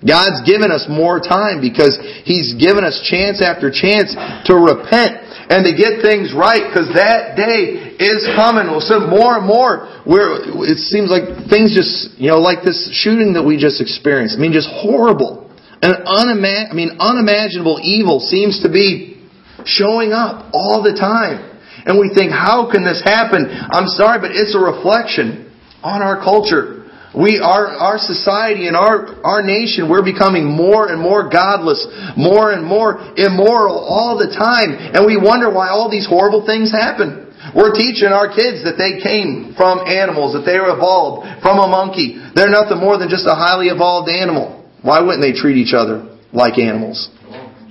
God's 0.04 0.44
given 0.44 0.68
us 0.68 0.84
more 0.88 1.20
time 1.20 1.64
because 1.64 1.96
He's 2.28 2.52
given 2.60 2.84
us 2.84 3.00
chance 3.00 3.40
after 3.40 3.72
chance 3.72 4.12
to 4.46 4.52
repent 4.52 5.24
and 5.48 5.64
to 5.64 5.72
get 5.72 6.04
things 6.04 6.36
right 6.36 6.68
because 6.68 6.92
that 6.92 7.38
day 7.38 7.96
is 7.96 8.28
coming. 8.36 8.68
Well, 8.68 8.84
so 8.84 9.08
more 9.08 9.40
and 9.40 9.46
more, 9.46 9.88
where 10.04 10.36
it 10.68 10.78
seems 10.78 11.08
like 11.08 11.48
things 11.48 11.72
just, 11.72 12.18
you 12.20 12.28
know, 12.28 12.44
like 12.44 12.60
this 12.60 12.92
shooting 12.92 13.34
that 13.40 13.44
we 13.44 13.56
just 13.56 13.80
experienced. 13.80 14.36
I 14.36 14.40
mean, 14.40 14.52
just 14.52 14.68
horrible. 14.68 15.48
And 15.80 16.04
unima- 16.04 16.68
I 16.70 16.74
mean, 16.74 16.98
unimaginable 17.00 17.80
evil 17.82 18.20
seems 18.20 18.60
to 18.62 18.68
be 18.68 19.22
showing 19.64 20.12
up 20.12 20.50
all 20.52 20.82
the 20.82 20.92
time 20.92 21.55
and 21.86 22.02
we 22.02 22.10
think, 22.10 22.34
how 22.34 22.66
can 22.70 22.82
this 22.82 23.00
happen? 23.00 23.46
I'm 23.46 23.86
sorry, 23.86 24.18
but 24.18 24.34
it's 24.34 24.54
a 24.54 24.58
reflection 24.58 25.54
on 25.86 26.02
our 26.02 26.18
culture. 26.18 26.76
We, 27.14 27.40
our, 27.40 27.72
our 27.72 27.96
society 27.96 28.68
and 28.68 28.76
our, 28.76 29.22
our 29.24 29.40
nation, 29.40 29.88
we're 29.88 30.04
becoming 30.04 30.44
more 30.44 30.90
and 30.90 31.00
more 31.00 31.30
godless, 31.30 31.80
more 32.18 32.52
and 32.52 32.66
more 32.66 33.00
immoral 33.16 33.78
all 33.78 34.18
the 34.18 34.28
time. 34.34 34.76
And 34.76 35.06
we 35.06 35.16
wonder 35.16 35.48
why 35.48 35.70
all 35.70 35.88
these 35.88 36.04
horrible 36.04 36.44
things 36.44 36.74
happen. 36.74 37.32
We're 37.54 37.72
teaching 37.72 38.12
our 38.12 38.28
kids 38.28 38.68
that 38.68 38.76
they 38.76 39.00
came 39.00 39.54
from 39.56 39.86
animals, 39.86 40.34
that 40.34 40.44
they 40.44 40.58
were 40.60 40.76
evolved 40.76 41.24
from 41.40 41.56
a 41.62 41.70
monkey. 41.70 42.20
They're 42.34 42.52
nothing 42.52 42.82
more 42.82 42.98
than 42.98 43.08
just 43.08 43.24
a 43.24 43.38
highly 43.38 43.72
evolved 43.72 44.10
animal. 44.10 44.68
Why 44.82 45.00
wouldn't 45.00 45.22
they 45.22 45.32
treat 45.32 45.56
each 45.56 45.72
other 45.72 46.04
like 46.34 46.58
animals? 46.58 47.08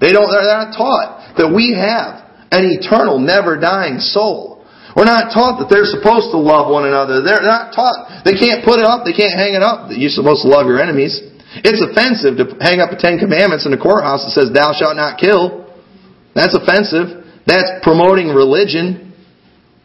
They 0.01 0.09
don't, 0.09 0.31
they're 0.31 0.49
not 0.49 0.73
taught 0.73 1.37
that 1.37 1.53
we 1.53 1.77
have 1.77 2.24
an 2.51 2.65
eternal, 2.69 3.19
never 3.19 3.59
dying 3.59 3.99
soul. 3.99 4.55
We're 4.95 5.09
not 5.09 5.35
taught 5.35 5.59
that 5.59 5.67
they're 5.67 5.87
supposed 5.87 6.31
to 6.31 6.39
love 6.39 6.71
one 6.71 6.87
another. 6.87 7.19
They're 7.19 7.43
not 7.43 7.75
taught. 7.75 8.23
They 8.23 8.39
can't 8.39 8.63
put 8.63 8.79
it 8.79 8.87
up. 8.87 9.03
They 9.03 9.11
can't 9.11 9.35
hang 9.35 9.51
it 9.51 9.59
up. 9.59 9.91
That 9.91 9.99
you're 9.99 10.13
supposed 10.13 10.47
to 10.47 10.49
love 10.49 10.71
your 10.71 10.79
enemies. 10.79 11.19
It's 11.67 11.83
offensive 11.83 12.39
to 12.39 12.55
hang 12.63 12.79
up 12.79 12.95
the 12.95 12.99
Ten 12.99 13.19
Commandments 13.19 13.67
in 13.67 13.75
the 13.75 13.79
courthouse 13.79 14.23
that 14.23 14.31
says, 14.31 14.55
thou 14.55 14.71
shalt 14.71 14.95
not 14.95 15.19
kill. 15.19 15.67
That's 16.31 16.55
offensive. 16.55 17.27
That's 17.43 17.83
promoting 17.83 18.31
religion. 18.31 19.11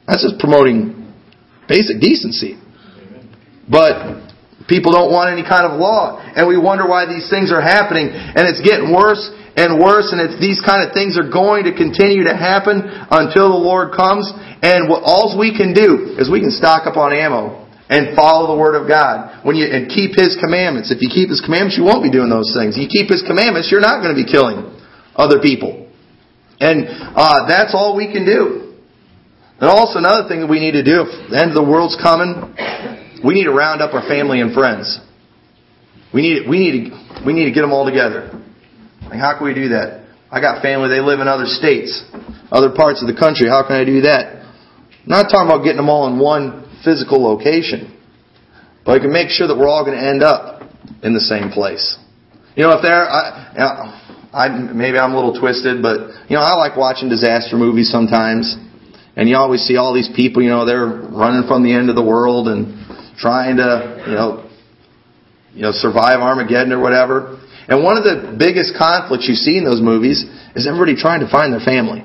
That's 0.06 0.22
just 0.22 0.38
promoting 0.38 1.10
basic 1.66 1.98
decency. 1.98 2.58
But 3.66 4.30
people 4.70 4.94
don't 4.94 5.10
want 5.10 5.34
any 5.34 5.42
kind 5.46 5.66
of 5.66 5.78
law. 5.78 6.18
And 6.18 6.46
we 6.46 6.58
wonder 6.58 6.86
why 6.86 7.06
these 7.06 7.26
things 7.30 7.50
are 7.50 7.62
happening. 7.62 8.10
And 8.10 8.46
it's 8.46 8.62
getting 8.62 8.94
worse 8.94 9.26
and 9.56 9.82
worse, 9.82 10.14
and 10.14 10.22
it's 10.22 10.38
these 10.38 10.62
kind 10.62 10.86
of 10.86 10.94
things 10.94 11.18
are 11.18 11.26
going 11.26 11.66
to 11.66 11.74
continue 11.74 12.24
to 12.24 12.36
happen 12.36 12.86
until 12.86 13.50
the 13.50 13.62
Lord 13.62 13.90
comes. 13.96 14.30
And 14.62 14.86
what 14.86 15.02
all 15.02 15.34
we 15.34 15.50
can 15.56 15.74
do 15.74 16.14
is 16.18 16.30
we 16.30 16.38
can 16.38 16.54
stock 16.54 16.86
up 16.86 16.96
on 16.96 17.12
ammo 17.12 17.66
and 17.90 18.14
follow 18.14 18.54
the 18.54 18.58
Word 18.58 18.78
of 18.78 18.86
God. 18.86 19.42
When 19.42 19.58
you 19.58 19.66
and 19.66 19.90
keep 19.90 20.14
His 20.14 20.38
commandments. 20.38 20.94
If 20.94 21.02
you 21.02 21.10
keep 21.10 21.28
His 21.28 21.42
commandments, 21.42 21.74
you 21.74 21.82
won't 21.82 22.06
be 22.06 22.12
doing 22.14 22.30
those 22.30 22.54
things. 22.54 22.78
You 22.78 22.86
keep 22.86 23.10
His 23.10 23.26
commandments, 23.26 23.68
you're 23.74 23.82
not 23.82 23.98
going 23.98 24.14
to 24.14 24.20
be 24.20 24.30
killing 24.30 24.70
other 25.18 25.42
people. 25.42 25.90
And 26.62 26.86
uh, 26.86 27.50
that's 27.50 27.74
all 27.74 27.96
we 27.96 28.06
can 28.12 28.24
do. 28.24 28.78
And 29.60 29.68
also 29.68 29.98
another 29.98 30.28
thing 30.28 30.40
that 30.40 30.48
we 30.48 30.60
need 30.60 30.72
to 30.72 30.84
do, 30.84 31.04
if 31.04 31.30
the 31.30 31.36
end 31.36 31.50
of 31.52 31.58
the 31.58 31.66
world's 31.66 31.98
coming, 32.00 32.54
we 33.24 33.34
need 33.34 33.44
to 33.44 33.52
round 33.52 33.82
up 33.82 33.92
our 33.92 34.06
family 34.08 34.40
and 34.40 34.54
friends. 34.54 35.00
We 36.14 36.22
need, 36.22 36.48
we 36.48 36.58
need, 36.58 36.90
to, 36.90 37.26
we 37.26 37.32
need 37.32 37.44
to 37.44 37.52
get 37.52 37.60
them 37.60 37.72
all 37.72 37.84
together. 37.84 38.39
Like, 39.10 39.18
how 39.18 39.36
can 39.36 39.46
we 39.46 39.54
do 39.54 39.70
that? 39.74 40.06
I 40.30 40.40
got 40.40 40.62
family, 40.62 40.88
they 40.88 41.02
live 41.02 41.18
in 41.18 41.26
other 41.26 41.46
states, 41.46 42.06
other 42.52 42.70
parts 42.70 43.02
of 43.02 43.10
the 43.10 43.18
country. 43.18 43.50
How 43.50 43.66
can 43.66 43.74
I 43.74 43.84
do 43.84 44.02
that? 44.06 44.46
I'm 45.02 45.10
not 45.10 45.26
talking 45.26 45.50
about 45.50 45.66
getting 45.66 45.82
them 45.82 45.90
all 45.90 46.06
in 46.06 46.22
one 46.22 46.70
physical 46.84 47.18
location, 47.18 47.98
but 48.86 48.92
I 48.94 48.98
can 49.02 49.12
make 49.12 49.30
sure 49.30 49.48
that 49.48 49.58
we're 49.58 49.68
all 49.68 49.84
going 49.84 49.98
to 49.98 50.06
end 50.06 50.22
up 50.22 50.62
in 51.02 51.12
the 51.12 51.20
same 51.20 51.50
place. 51.50 51.98
You 52.54 52.62
know, 52.62 52.78
if 52.78 52.82
they're, 52.82 53.02
I, 53.02 53.98
I, 54.32 54.48
maybe 54.48 54.98
I'm 54.98 55.10
a 55.10 55.16
little 55.16 55.34
twisted, 55.34 55.82
but 55.82 56.30
you 56.30 56.38
know, 56.38 56.42
I 56.42 56.54
like 56.54 56.78
watching 56.78 57.08
disaster 57.08 57.56
movies 57.56 57.90
sometimes, 57.90 58.54
and 59.16 59.28
you 59.28 59.36
always 59.36 59.62
see 59.62 59.76
all 59.76 59.92
these 59.92 60.08
people. 60.14 60.42
You 60.42 60.50
know, 60.50 60.64
they're 60.64 60.86
running 60.86 61.48
from 61.48 61.64
the 61.64 61.74
end 61.74 61.90
of 61.90 61.96
the 61.96 62.04
world 62.04 62.46
and 62.46 62.78
trying 63.18 63.56
to, 63.56 64.04
you 64.06 64.14
know, 64.14 64.50
you 65.54 65.62
know, 65.62 65.72
survive 65.72 66.20
Armageddon 66.20 66.72
or 66.72 66.80
whatever. 66.80 67.39
And 67.70 67.87
one 67.87 67.94
of 67.94 68.02
the 68.02 68.35
biggest 68.35 68.74
conflicts 68.74 69.30
you 69.30 69.38
see 69.38 69.54
in 69.54 69.62
those 69.62 69.78
movies 69.78 70.26
is 70.59 70.66
everybody 70.66 70.98
trying 70.98 71.22
to 71.22 71.30
find 71.30 71.54
their 71.54 71.62
family. 71.62 72.02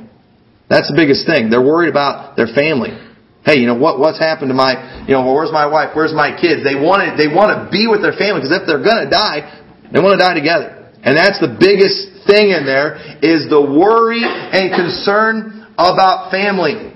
That's 0.70 0.86
the 0.86 0.94
biggest 0.94 1.26
thing. 1.26 1.50
They're 1.50 1.66
worried 1.66 1.90
about 1.90 2.38
their 2.38 2.46
family. 2.46 2.94
Hey, 3.42 3.62
you 3.62 3.66
know 3.66 3.78
what? 3.78 3.98
What's 3.98 4.22
happened 4.22 4.54
to 4.54 4.58
my? 4.58 5.06
You 5.10 5.18
know, 5.18 5.26
where's 5.26 5.54
my 5.54 5.66
wife? 5.66 5.98
Where's 5.98 6.14
my 6.14 6.34
kids? 6.34 6.62
They 6.62 6.78
want 6.78 7.06
to. 7.06 7.18
They 7.18 7.30
want 7.30 7.54
to 7.54 7.70
be 7.70 7.90
with 7.90 8.02
their 8.02 8.14
family 8.14 8.42
because 8.46 8.54
if 8.54 8.66
they're 8.66 8.82
going 8.82 9.06
to 9.06 9.10
die, 9.10 9.46
they 9.90 10.02
want 10.02 10.18
to 10.18 10.22
die 10.22 10.34
together. 10.34 10.94
And 11.06 11.14
that's 11.14 11.38
the 11.38 11.54
biggest 11.54 12.26
thing 12.26 12.50
in 12.50 12.66
there 12.66 12.98
is 13.22 13.46
the 13.50 13.62
worry 13.62 14.26
and 14.26 14.74
concern 14.74 15.70
about 15.78 16.34
family. 16.34 16.94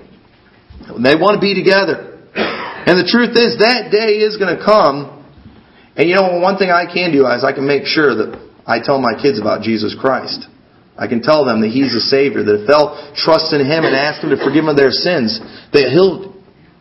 They 0.98 1.14
want 1.14 1.38
to 1.38 1.42
be 1.42 1.54
together. 1.54 2.18
And 2.34 2.98
the 2.98 3.06
truth 3.06 3.38
is 3.38 3.62
that 3.62 3.94
day 3.94 4.18
is 4.26 4.34
going 4.34 4.50
to 4.50 4.62
come. 4.62 5.22
And 5.94 6.10
you 6.10 6.18
know, 6.18 6.42
one 6.42 6.58
thing 6.58 6.70
I 6.70 6.90
can 6.90 7.14
do 7.14 7.26
is 7.30 7.46
I 7.46 7.54
can 7.54 7.66
make 7.66 7.86
sure 7.86 8.14
that 8.18 8.49
I 8.66 8.80
tell 8.82 9.00
my 9.00 9.20
kids 9.20 9.40
about 9.40 9.62
Jesus 9.62 9.96
Christ. 9.98 10.46
I 10.96 11.06
can 11.06 11.22
tell 11.22 11.44
them 11.44 11.62
that 11.62 11.68
He's 11.68 11.94
a 11.94 12.00
Savior, 12.00 12.44
that 12.44 12.62
if 12.62 12.66
they'll 12.68 12.92
trust 13.16 13.52
in 13.52 13.64
Him 13.64 13.84
and 13.84 13.96
ask 13.96 14.22
Him 14.22 14.30
to 14.30 14.40
forgive 14.42 14.64
them 14.64 14.76
their 14.76 14.92
sins, 14.92 15.40
that 15.72 15.88
He'll 15.88 16.36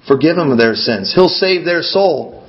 forgive 0.08 0.36
them 0.36 0.52
of 0.52 0.58
their 0.58 0.76
sins. 0.76 1.14
He'll 1.16 1.32
save 1.32 1.64
their 1.64 1.82
soul. 1.82 2.44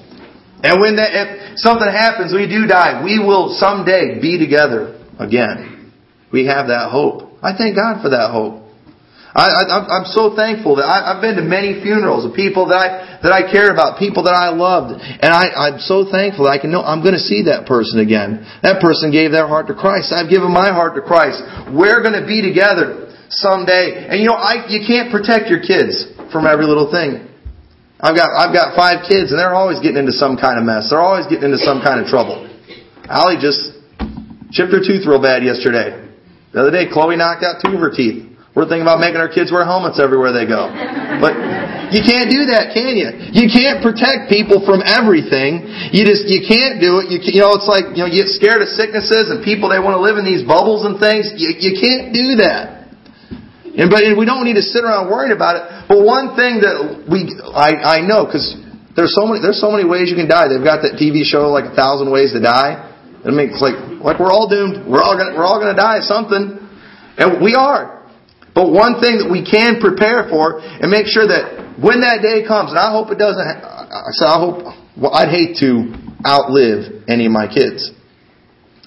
And 0.62 0.80
when 0.80 0.96
that, 0.96 1.10
if 1.12 1.58
something 1.58 1.88
happens, 1.88 2.34
we 2.34 2.46
do 2.46 2.66
die, 2.66 3.02
we 3.04 3.18
will 3.18 3.56
someday 3.58 4.20
be 4.20 4.38
together 4.38 4.98
again. 5.18 5.92
We 6.32 6.46
have 6.46 6.68
that 6.68 6.90
hope. 6.90 7.30
I 7.42 7.56
thank 7.56 7.76
God 7.76 8.02
for 8.02 8.10
that 8.10 8.30
hope. 8.30 8.69
I, 9.30 10.02
am 10.02 10.10
so 10.10 10.34
thankful 10.34 10.82
that 10.82 10.90
I, 10.90 11.14
have 11.14 11.22
been 11.22 11.38
to 11.38 11.46
many 11.46 11.78
funerals 11.78 12.26
of 12.26 12.34
people 12.34 12.74
that 12.74 12.82
I 12.82 12.88
that 13.22 13.30
I 13.30 13.46
care 13.46 13.70
about, 13.70 14.02
people 14.02 14.26
that 14.26 14.34
I 14.34 14.50
loved, 14.50 14.98
and 14.98 15.30
I, 15.30 15.70
I'm 15.70 15.78
so 15.78 16.02
thankful 16.02 16.50
that 16.50 16.56
I 16.56 16.58
can 16.58 16.74
know 16.74 16.82
I'm 16.82 16.98
going 16.98 17.14
to 17.14 17.22
see 17.22 17.46
that 17.46 17.62
person 17.62 18.02
again. 18.02 18.42
That 18.66 18.82
person 18.82 19.14
gave 19.14 19.30
their 19.30 19.46
heart 19.46 19.70
to 19.70 19.76
Christ. 19.78 20.10
I've 20.10 20.26
given 20.26 20.50
my 20.50 20.74
heart 20.74 20.98
to 20.98 21.02
Christ. 21.04 21.38
We're 21.70 22.02
going 22.02 22.18
to 22.18 22.26
be 22.26 22.42
together 22.42 23.14
someday, 23.30 24.10
and 24.10 24.18
you 24.18 24.26
know 24.26 24.34
I 24.34 24.66
you 24.66 24.82
can't 24.82 25.14
protect 25.14 25.46
your 25.46 25.62
kids 25.62 26.10
from 26.34 26.50
every 26.50 26.66
little 26.66 26.90
thing. 26.90 27.30
I've 28.02 28.18
got 28.18 28.34
I've 28.34 28.50
got 28.50 28.74
five 28.74 29.06
kids, 29.06 29.30
and 29.30 29.38
they're 29.38 29.54
always 29.54 29.78
getting 29.78 30.02
into 30.02 30.16
some 30.16 30.34
kind 30.34 30.58
of 30.58 30.66
mess. 30.66 30.90
They're 30.90 31.02
always 31.02 31.30
getting 31.30 31.54
into 31.54 31.62
some 31.62 31.86
kind 31.86 32.02
of 32.02 32.10
trouble. 32.10 32.50
Allie 33.06 33.38
just 33.38 33.78
chipped 34.50 34.74
her 34.74 34.82
tooth 34.82 35.06
real 35.06 35.22
bad 35.22 35.46
yesterday. 35.46 36.02
The 36.50 36.66
other 36.66 36.74
day, 36.74 36.90
Chloe 36.90 37.14
knocked 37.14 37.46
out 37.46 37.62
two 37.62 37.78
of 37.78 37.80
her 37.80 37.94
teeth. 37.94 38.29
We're 38.50 38.66
thinking 38.66 38.82
about 38.82 38.98
making 38.98 39.22
our 39.22 39.30
kids 39.30 39.54
wear 39.54 39.62
helmets 39.62 40.02
everywhere 40.02 40.34
they 40.34 40.42
go. 40.42 40.66
But 41.22 41.38
you 41.94 42.02
can't 42.02 42.26
do 42.26 42.50
that, 42.50 42.74
can 42.74 42.98
you? 42.98 43.06
You 43.30 43.46
can't 43.46 43.78
protect 43.78 44.26
people 44.26 44.66
from 44.66 44.82
everything. 44.82 45.70
You 45.94 46.02
just, 46.02 46.26
you 46.26 46.42
can't 46.42 46.82
do 46.82 46.98
it. 46.98 47.14
You, 47.14 47.22
you 47.22 47.42
know, 47.46 47.54
it's 47.54 47.70
like, 47.70 47.94
you 47.94 48.02
know, 48.02 48.10
you 48.10 48.26
get 48.26 48.30
scared 48.34 48.58
of 48.58 48.70
sicknesses 48.74 49.30
and 49.30 49.46
people, 49.46 49.70
they 49.70 49.78
want 49.78 49.94
to 49.94 50.02
live 50.02 50.18
in 50.18 50.26
these 50.26 50.42
bubbles 50.42 50.82
and 50.82 50.98
things. 50.98 51.30
You, 51.38 51.54
you 51.62 51.78
can't 51.78 52.10
do 52.10 52.42
that. 52.42 52.90
And, 53.70 53.86
but 53.86 54.02
and 54.02 54.18
we 54.18 54.26
don't 54.26 54.42
need 54.42 54.58
to 54.58 54.66
sit 54.66 54.82
around 54.82 55.06
worried 55.14 55.30
about 55.30 55.54
it. 55.54 55.62
But 55.86 56.02
one 56.02 56.34
thing 56.34 56.58
that 56.66 57.06
we, 57.06 57.30
I, 57.54 58.02
I 58.02 58.06
know, 58.06 58.26
because 58.26 58.58
there's 58.98 59.14
so 59.14 59.30
many, 59.30 59.38
there's 59.38 59.62
so 59.62 59.70
many 59.70 59.86
ways 59.86 60.10
you 60.10 60.18
can 60.18 60.26
die. 60.26 60.50
They've 60.50 60.58
got 60.58 60.82
that 60.82 60.98
TV 60.98 61.22
show 61.22 61.54
like 61.54 61.70
a 61.70 61.74
thousand 61.78 62.10
ways 62.10 62.34
to 62.34 62.42
die. 62.42 62.82
I 63.22 63.30
mean, 63.30 63.54
it's 63.54 63.62
like, 63.62 63.78
like 64.02 64.18
we're 64.18 64.34
all 64.34 64.50
doomed. 64.50 64.90
We're 64.90 65.06
all 65.06 65.14
gonna, 65.14 65.38
we're 65.38 65.46
all 65.46 65.62
gonna 65.62 65.78
die 65.78 66.02
of 66.02 66.04
something. 66.10 66.58
And 67.14 67.38
we 67.38 67.54
are. 67.54 67.99
But 68.54 68.72
one 68.72 69.00
thing 69.00 69.18
that 69.18 69.28
we 69.30 69.44
can 69.46 69.80
prepare 69.80 70.28
for 70.28 70.60
and 70.60 70.90
make 70.90 71.06
sure 71.06 71.26
that 71.26 71.78
when 71.78 72.00
that 72.02 72.20
day 72.20 72.46
comes, 72.46 72.70
and 72.70 72.78
I 72.78 72.90
hope 72.90 73.10
it 73.10 73.18
doesn't, 73.18 73.46
so 74.18 74.26
I 74.26 74.38
hope, 74.38 74.56
well, 74.98 75.14
I'd 75.14 75.30
hate 75.30 75.56
to 75.58 75.94
outlive 76.26 77.04
any 77.08 77.26
of 77.26 77.32
my 77.32 77.46
kids. 77.46 77.90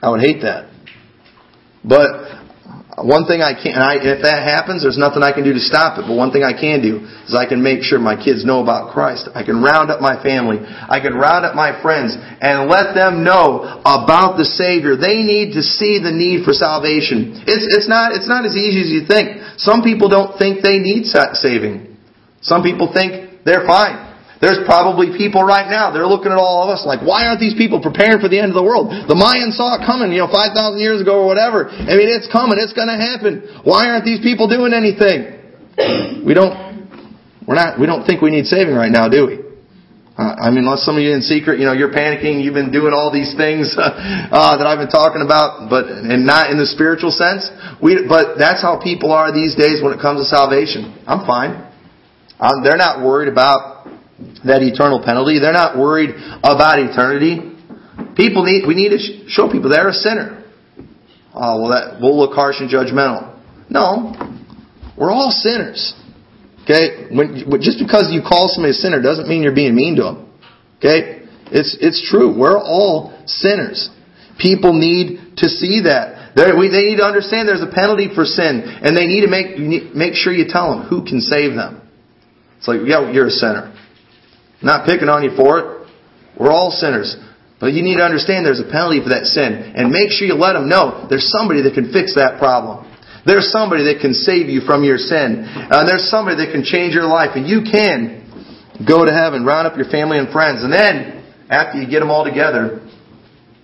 I 0.02 0.10
would 0.10 0.19
hate 0.19 0.41
that. 0.41 0.69
But 1.84 2.42
one 3.01 3.25
thing 3.25 3.41
I 3.41 3.58
can, 3.58 3.73
and 3.73 3.82
I, 3.82 3.97
if 3.97 4.21
that 4.21 4.45
happens, 4.45 4.86
there's 4.86 5.01
nothing 5.01 5.25
I 5.25 5.34
can 5.34 5.41
do 5.41 5.49
to 5.49 5.60
stop 5.60 5.97
it. 5.97 6.06
But 6.06 6.13
one 6.13 6.29
thing 6.29 6.45
I 6.45 6.53
can 6.53 6.77
do 6.77 7.01
is 7.25 7.34
I 7.34 7.49
can 7.49 7.65
make 7.65 7.82
sure 7.82 7.97
my 7.97 8.13
kids 8.13 8.45
know 8.45 8.62
about 8.62 8.93
Christ. 8.93 9.34
I 9.34 9.41
can 9.41 9.65
round 9.65 9.89
up 9.89 9.97
my 9.97 10.21
family. 10.21 10.62
I 10.62 11.01
can 11.01 11.17
round 11.17 11.41
up 11.41 11.58
my 11.58 11.73
friends 11.82 12.13
and 12.13 12.69
let 12.69 12.93
them 12.93 13.25
know 13.25 13.65
about 13.82 14.38
the 14.38 14.45
Savior. 14.45 14.93
They 14.93 15.25
need 15.25 15.58
to 15.58 15.65
see 15.65 15.97
the 15.97 16.13
need 16.13 16.45
for 16.45 16.53
salvation. 16.53 17.41
It's, 17.49 17.65
it's 17.65 17.89
not, 17.89 18.13
it's 18.13 18.29
not 18.29 18.45
as 18.45 18.53
easy 18.53 18.86
as 18.86 18.93
you 18.93 19.10
think. 19.10 19.41
Some 19.58 19.82
people 19.82 20.06
don't 20.06 20.38
think 20.38 20.62
they 20.62 20.77
need 20.77 21.10
saving. 21.10 21.97
Some 22.45 22.62
people 22.62 22.93
think 22.93 23.41
they're 23.41 23.65
fine. 23.65 24.12
There's 24.43 24.60
probably 24.67 25.15
people 25.15 25.39
right 25.47 25.71
now, 25.71 25.95
they're 25.95 26.03
looking 26.03 26.36
at 26.36 26.36
all 26.36 26.67
of 26.67 26.69
us 26.69 26.84
like, 26.84 26.99
why 26.99 27.32
aren't 27.32 27.39
these 27.39 27.56
people 27.56 27.79
preparing 27.79 28.19
for 28.19 28.27
the 28.27 28.36
end 28.36 28.51
of 28.51 28.60
the 28.60 28.67
world? 28.67 28.91
The 28.91 29.15
Mayans 29.15 29.56
saw 29.56 29.79
it 29.79 29.88
coming, 29.88 30.12
you 30.12 30.19
know, 30.19 30.27
5,000 30.27 30.51
years 30.84 30.99
ago 30.99 31.23
or 31.23 31.27
whatever. 31.32 31.71
I 31.71 31.95
mean, 31.95 32.12
it's 32.12 32.27
coming, 32.27 32.60
it's 32.60 32.75
gonna 32.75 32.99
happen. 32.99 33.63
Why 33.63 33.88
aren't 33.88 34.03
these 34.03 34.19
people 34.19 34.51
doing 34.51 34.75
anything? 34.75 35.39
We 36.27 36.36
don't, 36.36 36.51
we're 37.47 37.56
not, 37.56 37.79
we 37.79 37.88
don't 37.88 38.03
think 38.03 38.19
we 38.19 38.36
need 38.36 38.43
saving 38.43 38.75
right 38.75 38.91
now, 38.91 39.08
do 39.08 39.32
we? 39.32 39.36
Uh, 40.19 40.36
I 40.36 40.51
mean, 40.51 40.67
unless 40.67 40.84
some 40.84 40.99
of 40.99 41.01
you 41.01 41.15
in 41.15 41.23
secret, 41.23 41.58
you 41.58 41.63
know, 41.63 41.71
you're 41.71 41.95
panicking, 41.95 42.43
you've 42.43 42.53
been 42.53 42.75
doing 42.75 42.91
all 42.91 43.15
these 43.15 43.32
things 43.39 43.71
uh, 43.79 44.60
that 44.60 44.67
I've 44.67 44.77
been 44.77 44.91
talking 44.91 45.23
about, 45.23 45.71
but 45.71 45.88
and 45.88 46.27
not 46.27 46.51
in 46.51 46.60
the 46.60 46.67
spiritual 46.67 47.15
sense. 47.15 47.47
We, 47.79 48.03
but 48.12 48.36
that's 48.36 48.60
how 48.60 48.75
people 48.75 49.15
are 49.15 49.32
these 49.32 49.56
days 49.56 49.79
when 49.79 49.95
it 49.95 50.03
comes 50.03 50.19
to 50.19 50.27
salvation. 50.27 50.99
I'm 51.08 51.23
fine. 51.23 51.63
They're 52.63 52.75
not 52.75 52.99
worried 52.99 53.32
about 53.32 53.88
that 54.45 54.62
eternal 54.62 55.01
penalty. 55.03 55.39
They're 55.39 55.56
not 55.56 55.77
worried 55.77 56.12
about 56.43 56.79
eternity. 56.79 57.56
People 58.15 58.43
need, 58.43 58.67
we 58.67 58.75
need 58.75 58.91
to 58.91 59.29
show 59.29 59.49
people 59.49 59.69
they're 59.69 59.89
a 59.89 59.93
sinner. 59.93 60.43
Oh, 61.34 61.62
well, 61.62 61.71
that, 61.71 62.01
we'll 62.01 62.17
look 62.17 62.34
harsh 62.34 62.60
and 62.60 62.69
judgmental. 62.69 63.34
No. 63.69 64.13
We're 64.97 65.12
all 65.12 65.32
sinners. 65.32 65.93
Okay? 66.63 67.10
When, 67.10 67.49
just 67.62 67.79
because 67.79 68.12
you 68.12 68.21
call 68.21 68.49
somebody 68.49 68.71
a 68.71 68.77
sinner 68.77 69.01
doesn't 69.01 69.27
mean 69.27 69.41
you're 69.41 69.56
being 69.56 69.75
mean 69.75 69.95
to 69.95 70.03
them. 70.03 70.34
Okay? 70.77 71.25
It's, 71.49 71.77
it's 71.82 72.08
true. 72.08 72.38
We're 72.38 72.60
all 72.60 73.17
sinners. 73.25 73.89
People 74.38 74.73
need 74.73 75.38
to 75.38 75.49
see 75.49 75.82
that. 75.86 76.34
We, 76.36 76.69
they 76.69 76.86
need 76.86 76.97
to 76.97 77.06
understand 77.06 77.47
there's 77.47 77.62
a 77.62 77.69
penalty 77.69 78.10
for 78.13 78.25
sin, 78.25 78.62
and 78.65 78.97
they 78.97 79.06
need 79.06 79.21
to 79.21 79.29
make, 79.29 79.93
make 79.93 80.15
sure 80.15 80.34
you 80.34 80.45
tell 80.49 80.75
them 80.75 80.88
who 80.89 81.06
can 81.06 81.21
save 81.21 81.53
them. 81.53 81.82
It's 82.58 82.67
like, 82.67 82.82
yeah, 82.86 83.12
you're 83.12 83.27
a 83.27 83.32
sinner 83.32 83.73
not 84.63 84.86
picking 84.86 85.10
on 85.10 85.23
you 85.23 85.36
for 85.36 85.60
it. 85.60 85.65
We're 86.39 86.52
all 86.52 86.71
sinners. 86.71 87.15
But 87.60 87.71
you 87.71 87.84
need 87.84 87.95
to 87.95 88.04
understand 88.04 88.45
there's 88.45 88.60
a 88.60 88.67
penalty 88.67 88.99
for 88.99 89.15
that 89.15 89.23
sin. 89.23 89.76
And 89.76 89.91
make 89.91 90.12
sure 90.12 90.28
you 90.28 90.36
let 90.36 90.54
them 90.54 90.67
know 90.67 91.08
there's 91.08 91.30
somebody 91.32 91.63
that 91.63 91.73
can 91.76 91.93
fix 91.93 92.15
that 92.15 92.39
problem. 92.39 92.89
There's 93.26 93.52
somebody 93.52 93.88
that 93.88 94.04
can 94.04 94.13
save 94.13 94.49
you 94.49 94.62
from 94.67 94.84
your 94.84 94.97
sin. 94.97 95.47
Uh, 95.47 95.88
there's 95.88 96.10
somebody 96.12 96.43
that 96.43 96.52
can 96.52 96.63
change 96.63 96.91
your 96.91 97.08
life. 97.08 97.39
And 97.39 97.47
you 97.47 97.63
can 97.63 98.19
go 98.84 99.06
to 99.06 99.13
heaven, 99.13 99.45
round 99.45 99.67
up 99.67 99.78
your 99.78 99.88
family 99.88 100.19
and 100.19 100.28
friends. 100.28 100.60
And 100.63 100.73
then, 100.73 101.23
after 101.47 101.80
you 101.80 101.88
get 101.88 101.99
them 101.99 102.12
all 102.12 102.26
together, 102.26 102.84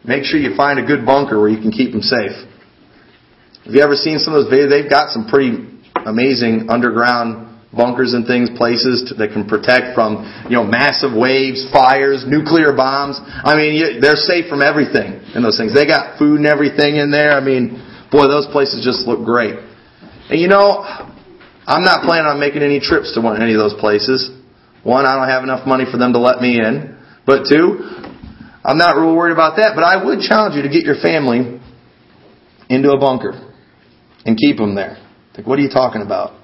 make 0.05 0.23
sure 0.23 0.39
you 0.39 0.55
find 0.55 0.79
a 0.79 0.85
good 0.85 1.05
bunker 1.05 1.39
where 1.39 1.49
you 1.49 1.59
can 1.59 1.71
keep 1.71 1.91
them 1.91 2.01
safe. 2.01 2.31
Have 3.65 3.73
you 3.75 3.81
ever 3.81 3.95
seen 3.95 4.19
some 4.19 4.33
of 4.33 4.45
those 4.45 4.53
videos? 4.53 4.69
They've 4.69 4.89
got 4.89 5.11
some 5.11 5.27
pretty 5.27 5.59
amazing 6.07 6.69
underground 6.69 7.48
bunkers 7.69 8.13
and 8.13 8.25
things, 8.25 8.49
places 8.57 9.09
to, 9.09 9.13
that 9.21 9.29
can 9.29 9.45
protect 9.45 9.93
from, 9.93 10.25
you 10.49 10.57
know, 10.57 10.65
massive 10.65 11.13
waves, 11.13 11.69
fires, 11.69 12.25
nuclear 12.25 12.73
bombs. 12.73 13.21
I 13.21 13.53
mean, 13.55 13.77
you, 13.77 14.01
they're 14.01 14.17
safe 14.17 14.49
from 14.49 14.61
everything 14.61 15.21
in 15.37 15.45
those 15.45 15.57
things. 15.57 15.73
They 15.73 15.85
got 15.85 16.17
food 16.17 16.41
and 16.41 16.49
everything 16.49 16.97
in 16.97 17.11
there. 17.11 17.31
I 17.31 17.41
mean, 17.41 17.77
boy, 18.11 18.25
those 18.25 18.49
places 18.49 18.81
just 18.81 19.05
look 19.05 19.21
great. 19.21 19.53
And 20.29 20.41
you 20.41 20.49
know, 20.49 20.81
I'm 21.69 21.85
not 21.85 22.01
planning 22.05 22.25
on 22.25 22.39
making 22.39 22.65
any 22.65 22.79
trips 22.81 23.13
to 23.13 23.21
one, 23.21 23.41
any 23.41 23.53
of 23.53 23.61
those 23.61 23.77
places. 23.77 24.33
One, 24.81 25.05
I 25.05 25.13
don't 25.15 25.29
have 25.29 25.43
enough 25.43 25.67
money 25.67 25.85
for 25.85 25.97
them 25.97 26.13
to 26.13 26.19
let 26.19 26.41
me 26.41 26.57
in. 26.57 26.97
But 27.25 27.45
two, 27.45 27.85
I'm 28.65 28.77
not 28.77 28.97
real 28.97 29.15
worried 29.15 29.33
about 29.33 29.57
that. 29.57 29.73
But 29.75 29.83
I 29.83 30.03
would 30.03 30.21
challenge 30.21 30.55
you 30.55 30.63
to 30.63 30.69
get 30.69 30.81
your 30.81 30.97
family 30.97 31.61
into 32.69 32.89
a 32.89 32.97
bunker 32.97 33.53
and 34.25 34.37
keep 34.37 34.57
them 34.57 34.73
there. 34.73 34.97
Like, 35.37 35.45
what 35.45 35.59
are 35.59 35.61
you 35.61 35.69
talking 35.69 36.01
about? 36.01 36.39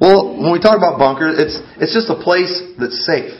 Well, 0.00 0.23
when 0.40 0.52
we 0.52 0.60
talk 0.60 0.76
about 0.76 0.98
bunkers, 0.98 1.38
it's, 1.38 1.56
it's 1.80 1.94
just 1.94 2.10
a 2.10 2.18
place 2.18 2.50
that's 2.78 3.04
safe. 3.06 3.34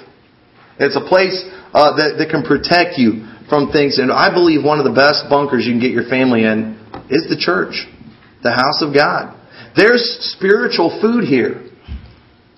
It's 0.78 0.96
a 0.96 1.04
place 1.04 1.44
uh, 1.72 1.96
that, 1.96 2.18
that 2.18 2.28
can 2.30 2.42
protect 2.42 2.98
you 2.98 3.26
from 3.48 3.70
things. 3.70 3.98
And 3.98 4.10
I 4.10 4.32
believe 4.32 4.64
one 4.64 4.78
of 4.78 4.86
the 4.86 4.94
best 4.94 5.30
bunkers 5.30 5.66
you 5.66 5.72
can 5.72 5.80
get 5.80 5.92
your 5.92 6.08
family 6.08 6.42
in 6.44 6.78
is 7.10 7.28
the 7.30 7.38
church, 7.38 7.86
the 8.42 8.50
house 8.50 8.82
of 8.82 8.94
God. 8.94 9.36
There's 9.76 10.02
spiritual 10.34 10.98
food 11.02 11.24
here. 11.24 11.66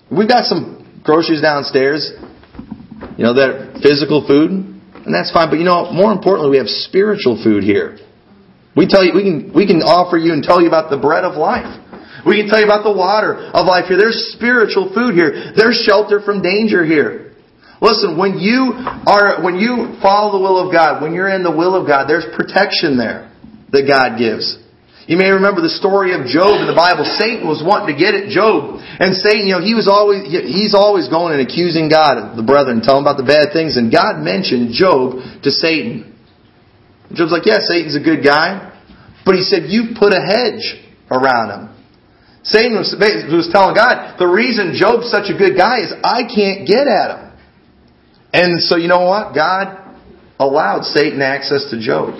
We've 0.09 0.29
got 0.29 0.45
some 0.45 1.01
groceries 1.03 1.41
downstairs, 1.41 2.13
you 3.17 3.25
know, 3.25 3.33
that 3.33 3.81
physical 3.81 4.25
food, 4.25 4.51
and 4.51 5.11
that's 5.13 5.31
fine. 5.31 5.49
But 5.49 5.59
you 5.59 5.65
know, 5.65 5.91
more 5.91 6.11
importantly, 6.11 6.51
we 6.51 6.57
have 6.57 6.69
spiritual 6.69 7.41
food 7.43 7.63
here. 7.63 7.97
We 8.75 8.87
tell 8.87 9.03
you, 9.03 9.13
we 9.13 9.23
can, 9.23 9.53
we 9.53 9.65
can 9.65 9.81
offer 9.81 10.17
you 10.17 10.33
and 10.33 10.43
tell 10.43 10.61
you 10.61 10.67
about 10.67 10.91
the 10.91 10.97
bread 10.97 11.25
of 11.25 11.33
life. 11.35 11.65
We 12.25 12.41
can 12.41 12.49
tell 12.49 12.59
you 12.59 12.65
about 12.65 12.83
the 12.83 12.95
water 12.95 13.35
of 13.35 13.65
life 13.67 13.85
here. 13.87 13.97
There's 13.97 14.33
spiritual 14.33 14.93
food 14.93 15.13
here. 15.13 15.53
There's 15.55 15.77
shelter 15.85 16.21
from 16.21 16.41
danger 16.41 16.85
here. 16.85 17.35
Listen, 17.81 18.17
when 18.17 18.39
you 18.39 18.73
are, 19.05 19.43
when 19.43 19.61
you 19.61 19.99
follow 20.01 20.33
the 20.33 20.41
will 20.41 20.57
of 20.57 20.73
God, 20.73 21.01
when 21.01 21.13
you're 21.13 21.29
in 21.29 21.43
the 21.43 21.53
will 21.53 21.75
of 21.75 21.85
God, 21.85 22.09
there's 22.09 22.25
protection 22.33 22.97
there 22.97 23.29
that 23.69 23.85
God 23.85 24.17
gives. 24.17 24.57
You 25.07 25.15
may 25.15 25.31
remember 25.31 25.61
the 25.63 25.71
story 25.71 26.11
of 26.11 26.27
Job 26.27 26.59
in 26.59 26.67
the 26.67 26.75
Bible. 26.75 27.07
Satan 27.07 27.47
was 27.47 27.63
wanting 27.63 27.95
to 27.95 27.97
get 27.97 28.11
at 28.11 28.27
Job. 28.27 28.83
And 28.83 29.15
Satan, 29.15 29.47
you 29.47 29.55
know, 29.55 29.63
he 29.63 29.71
was 29.71 29.87
always, 29.87 30.27
he's 30.27 30.75
always 30.75 31.07
going 31.07 31.31
and 31.37 31.47
accusing 31.47 31.87
God 31.87 32.35
the 32.35 32.43
brethren, 32.43 32.83
telling 32.83 33.07
about 33.07 33.15
the 33.15 33.23
bad 33.23 33.55
things. 33.55 33.79
And 33.79 33.87
God 33.87 34.19
mentioned 34.19 34.75
Job 34.75 35.23
to 35.47 35.49
Satan. 35.53 36.11
Job's 37.15 37.31
like, 37.31 37.47
yeah, 37.47 37.63
Satan's 37.63 37.95
a 37.95 38.03
good 38.03 38.19
guy. 38.19 38.67
But 39.23 39.39
he 39.39 39.47
said, 39.47 39.71
you 39.71 39.95
put 39.95 40.11
a 40.11 40.19
hedge 40.19 40.75
around 41.07 41.55
him. 41.55 41.76
Satan 42.43 42.77
was, 42.77 42.95
was 42.97 43.49
telling 43.51 43.75
God, 43.75 44.17
the 44.17 44.27
reason 44.27 44.73
Job's 44.73 45.11
such 45.11 45.29
a 45.29 45.37
good 45.37 45.57
guy 45.57 45.83
is 45.83 45.93
I 46.03 46.23
can't 46.23 46.67
get 46.67 46.87
at 46.87 47.17
him. 47.17 47.27
And 48.33 48.61
so 48.61 48.77
you 48.77 48.87
know 48.87 49.05
what? 49.05 49.35
God 49.35 49.95
allowed 50.39 50.83
Satan 50.83 51.21
access 51.21 51.69
to 51.71 51.79
Job. 51.79 52.15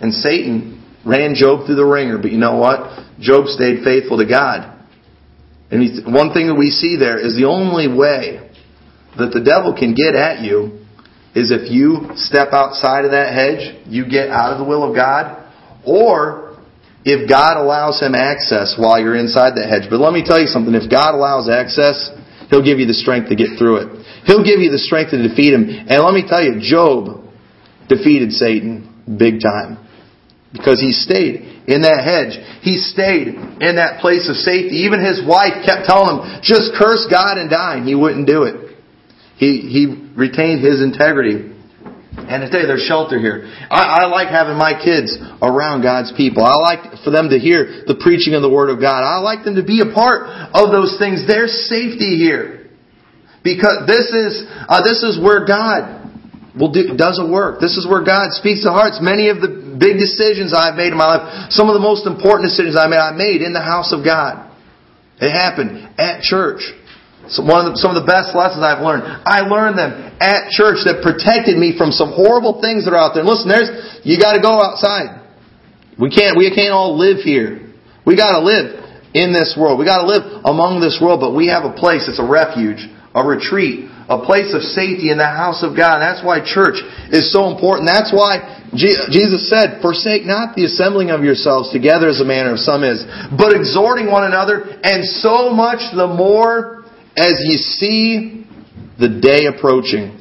And 0.00 0.14
Satan 0.14 0.84
ran 1.04 1.34
Job 1.34 1.66
through 1.66 1.76
the 1.76 1.84
wringer. 1.84 2.18
But 2.18 2.32
you 2.32 2.38
know 2.38 2.56
what? 2.56 3.04
Job 3.20 3.46
stayed 3.46 3.84
faithful 3.84 4.18
to 4.18 4.26
God. 4.26 4.74
And 5.70 6.14
one 6.14 6.32
thing 6.32 6.46
that 6.46 6.54
we 6.54 6.70
see 6.70 6.96
there 6.96 7.18
is 7.18 7.36
the 7.36 7.44
only 7.44 7.88
way 7.88 8.48
that 9.18 9.32
the 9.32 9.42
devil 9.44 9.76
can 9.76 9.94
get 9.94 10.14
at 10.14 10.40
you 10.40 10.86
is 11.34 11.50
if 11.52 11.70
you 11.70 12.10
step 12.16 12.48
outside 12.52 13.04
of 13.04 13.10
that 13.10 13.34
hedge, 13.34 13.84
you 13.86 14.08
get 14.08 14.30
out 14.30 14.52
of 14.52 14.58
the 14.58 14.64
will 14.64 14.88
of 14.88 14.96
God, 14.96 15.44
or 15.84 16.47
if 17.04 17.28
God 17.28 17.56
allows 17.56 18.00
him 18.00 18.14
access 18.14 18.74
while 18.76 19.00
you're 19.00 19.16
inside 19.16 19.54
that 19.56 19.68
hedge. 19.70 19.90
But 19.90 20.00
let 20.00 20.12
me 20.12 20.24
tell 20.24 20.40
you 20.40 20.46
something, 20.46 20.74
if 20.74 20.90
God 20.90 21.14
allows 21.14 21.48
access, 21.48 22.10
he'll 22.50 22.64
give 22.64 22.78
you 22.78 22.86
the 22.86 22.96
strength 22.96 23.28
to 23.30 23.36
get 23.36 23.58
through 23.58 23.86
it. 23.86 23.88
He'll 24.26 24.44
give 24.44 24.60
you 24.60 24.70
the 24.70 24.82
strength 24.82 25.12
to 25.12 25.22
defeat 25.22 25.54
him. 25.54 25.68
And 25.68 26.02
let 26.02 26.12
me 26.12 26.26
tell 26.26 26.42
you, 26.42 26.60
Job 26.60 27.24
defeated 27.88 28.32
Satan 28.32 28.88
big 29.06 29.40
time. 29.40 29.78
Because 30.52 30.80
he 30.80 30.92
stayed 30.92 31.68
in 31.68 31.82
that 31.82 32.00
hedge. 32.04 32.40
He 32.64 32.80
stayed 32.80 33.36
in 33.36 33.76
that 33.76 34.00
place 34.00 34.28
of 34.28 34.36
safety. 34.36 34.88
Even 34.88 35.04
his 35.04 35.20
wife 35.20 35.64
kept 35.64 35.84
telling 35.84 36.24
him, 36.24 36.40
just 36.42 36.72
curse 36.76 37.06
God 37.10 37.36
and 37.36 37.50
die. 37.50 37.76
And 37.76 37.86
he 37.86 37.94
wouldn't 37.94 38.26
do 38.26 38.44
it. 38.44 38.76
He, 39.36 39.68
he 39.68 40.12
retained 40.16 40.64
his 40.64 40.80
integrity. 40.80 41.52
And 42.26 42.42
today 42.42 42.66
there's 42.66 42.82
shelter 42.82 43.18
here. 43.18 43.46
I, 43.70 44.02
I 44.02 44.06
like 44.10 44.28
having 44.28 44.58
my 44.58 44.74
kids 44.74 45.16
around 45.40 45.82
God's 45.82 46.12
people. 46.16 46.42
I 46.42 46.58
like 46.58 47.04
for 47.04 47.10
them 47.10 47.30
to 47.30 47.38
hear 47.38 47.84
the 47.86 47.94
preaching 47.94 48.34
of 48.34 48.42
the 48.42 48.50
Word 48.50 48.70
of 48.70 48.80
God. 48.80 49.06
I 49.06 49.22
like 49.22 49.44
them 49.44 49.54
to 49.54 49.64
be 49.64 49.80
a 49.80 49.94
part 49.94 50.26
of 50.52 50.72
those 50.74 50.98
things. 50.98 51.26
There's 51.26 51.54
safety 51.70 52.18
here. 52.18 52.68
Because 53.44 53.86
this 53.86 54.10
is, 54.10 54.44
uh, 54.48 54.82
this 54.82 55.06
is 55.06 55.16
where 55.16 55.46
God 55.46 56.10
will 56.58 56.72
do, 56.74 56.96
does 56.98 57.22
a 57.22 57.26
work. 57.26 57.60
This 57.60 57.78
is 57.78 57.86
where 57.86 58.02
God 58.04 58.34
speaks 58.34 58.66
to 58.66 58.74
hearts. 58.74 58.98
Many 59.00 59.30
of 59.30 59.40
the 59.40 59.78
big 59.78 59.96
decisions 59.96 60.52
I've 60.52 60.74
made 60.74 60.90
in 60.90 60.98
my 60.98 61.16
life, 61.16 61.54
some 61.54 61.70
of 61.70 61.74
the 61.74 61.80
most 61.80 62.04
important 62.04 62.50
decisions 62.50 62.74
I 62.76 62.90
made, 62.90 62.98
I 62.98 63.14
made 63.14 63.40
in 63.40 63.54
the 63.54 63.62
house 63.62 63.94
of 63.94 64.04
God. 64.04 64.50
It 65.22 65.30
happened 65.30 65.94
at 65.98 66.22
church. 66.22 66.66
One 67.36 67.68
of 67.68 67.76
the, 67.76 67.78
some 67.78 67.92
of 67.92 68.00
the 68.00 68.08
best 68.08 68.32
lessons 68.32 68.64
I've 68.64 68.80
learned, 68.80 69.04
I 69.04 69.44
learned 69.44 69.76
them 69.76 69.92
at 70.16 70.48
church 70.48 70.88
that 70.88 71.04
protected 71.04 71.60
me 71.60 71.76
from 71.76 71.92
some 71.92 72.16
horrible 72.16 72.64
things 72.64 72.88
that 72.88 72.96
are 72.96 73.00
out 73.00 73.12
there. 73.12 73.20
And 73.20 73.28
listen, 73.28 73.52
there's 73.52 74.00
you 74.00 74.16
got 74.16 74.32
to 74.32 74.40
go 74.40 74.56
outside. 74.56 75.20
We 76.00 76.08
can't 76.08 76.40
we 76.40 76.48
can't 76.48 76.72
all 76.72 76.96
live 76.96 77.20
here. 77.20 77.68
We 78.08 78.16
got 78.16 78.32
to 78.32 78.40
live 78.40 78.80
in 79.12 79.36
this 79.36 79.52
world. 79.58 79.76
We 79.76 79.84
got 79.84 80.00
to 80.04 80.08
live 80.08 80.24
among 80.48 80.80
this 80.80 80.96
world, 80.96 81.20
but 81.20 81.36
we 81.36 81.52
have 81.52 81.68
a 81.68 81.74
place. 81.76 82.08
It's 82.08 82.20
a 82.20 82.24
refuge, 82.24 82.88
a 83.12 83.20
retreat, 83.20 83.90
a 84.08 84.24
place 84.24 84.56
of 84.56 84.64
safety 84.64 85.12
in 85.12 85.20
the 85.20 85.28
house 85.28 85.60
of 85.60 85.76
God. 85.76 86.00
That's 86.00 86.24
why 86.24 86.40
church 86.40 86.80
is 87.12 87.28
so 87.28 87.52
important. 87.52 87.88
That's 87.88 88.08
why 88.08 88.40
Jesus 88.72 89.48
said, 89.48 89.80
Forsake 89.80 90.24
not 90.24 90.56
the 90.56 90.64
assembling 90.64 91.10
of 91.10 91.24
yourselves 91.24 91.72
together 91.72 92.08
as 92.08 92.20
a 92.20 92.24
manner 92.24 92.52
of 92.52 92.60
some 92.60 92.84
is, 92.84 93.04
but 93.36 93.52
exhorting 93.52 94.10
one 94.10 94.24
another, 94.24 94.80
and 94.84 95.04
so 95.04 95.50
much 95.52 95.80
the 95.92 96.08
more 96.08 96.77
as 97.18 97.34
you 97.42 97.58
see 97.58 98.46
the 98.98 99.08
day 99.08 99.46
approaching, 99.46 100.14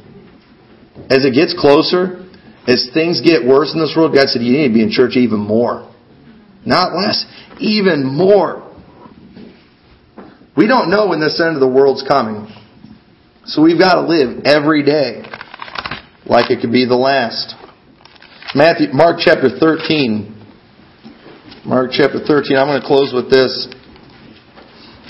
as 1.09 1.25
it 1.25 1.33
gets 1.33 1.53
closer, 1.57 2.25
as 2.67 2.89
things 2.93 3.21
get 3.21 3.45
worse 3.45 3.73
in 3.73 3.79
this 3.79 3.93
world, 3.95 4.13
God 4.13 4.27
said, 4.29 4.41
you 4.41 4.51
need 4.51 4.67
to 4.69 4.73
be 4.73 4.83
in 4.83 4.89
church 4.89 5.15
even 5.15 5.39
more. 5.39 5.93
Not 6.65 6.93
less, 6.93 7.25
even 7.59 8.03
more. 8.03 8.63
We 10.57 10.67
don't 10.67 10.89
know 10.89 11.07
when 11.07 11.21
this 11.21 11.39
end 11.39 11.53
of 11.55 11.61
the 11.61 11.67
world's 11.67 12.03
coming. 12.05 12.47
So 13.45 13.61
we've 13.61 13.79
got 13.79 14.01
to 14.01 14.07
live 14.07 14.43
every 14.43 14.83
day 14.83 15.23
like 16.25 16.51
it 16.51 16.59
could 16.61 16.71
be 16.71 16.85
the 16.85 16.97
last. 16.97 17.55
Matthew, 18.55 18.87
Mark 18.91 19.17
chapter 19.19 19.47
13. 19.47 20.33
Mark 21.63 21.91
chapter 21.93 22.19
13. 22.19 22.57
I'm 22.57 22.67
going 22.67 22.81
to 22.81 22.87
close 22.87 23.13
with 23.13 23.29
this. 23.29 23.67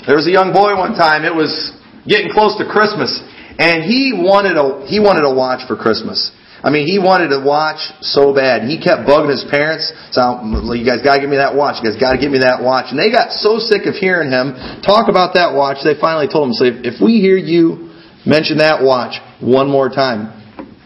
There 0.06 0.16
was 0.16 0.26
a 0.28 0.30
young 0.30 0.52
boy 0.52 0.76
one 0.76 0.94
time. 0.94 1.24
It 1.24 1.34
was 1.34 1.77
getting 2.08 2.32
close 2.32 2.56
to 2.56 2.64
Christmas, 2.64 3.12
and 3.58 3.84
he 3.84 4.12
wanted 4.16 4.56
a 4.56 4.86
he 4.86 4.98
wanted 4.98 5.24
a 5.24 5.34
watch 5.34 5.66
for 5.68 5.76
Christmas. 5.76 6.32
I 6.58 6.70
mean, 6.70 6.90
he 6.90 6.98
wanted 6.98 7.28
to 7.30 7.38
watch 7.38 7.78
so 8.02 8.34
bad. 8.34 8.66
He 8.66 8.82
kept 8.82 9.06
bugging 9.06 9.30
his 9.30 9.46
parents. 9.46 9.94
So, 10.10 10.42
you 10.74 10.82
guys 10.82 11.06
gotta 11.06 11.20
give 11.20 11.30
me 11.30 11.36
that 11.38 11.54
watch. 11.54 11.78
You 11.78 11.86
guys 11.86 12.00
gotta 12.00 12.18
give 12.18 12.32
me 12.32 12.42
that 12.42 12.58
watch. 12.60 12.90
And 12.90 12.98
they 12.98 13.12
got 13.14 13.30
so 13.30 13.62
sick 13.62 13.86
of 13.86 13.94
hearing 13.94 14.34
him 14.34 14.58
talk 14.82 15.06
about 15.08 15.34
that 15.34 15.54
watch, 15.54 15.84
they 15.84 15.94
finally 15.94 16.26
told 16.26 16.48
him, 16.48 16.54
"So 16.54 16.64
if 16.66 17.00
we 17.00 17.20
hear 17.20 17.36
you 17.36 17.90
mention 18.26 18.58
that 18.58 18.82
watch 18.82 19.20
one 19.38 19.70
more 19.70 19.88
time, 19.88 20.32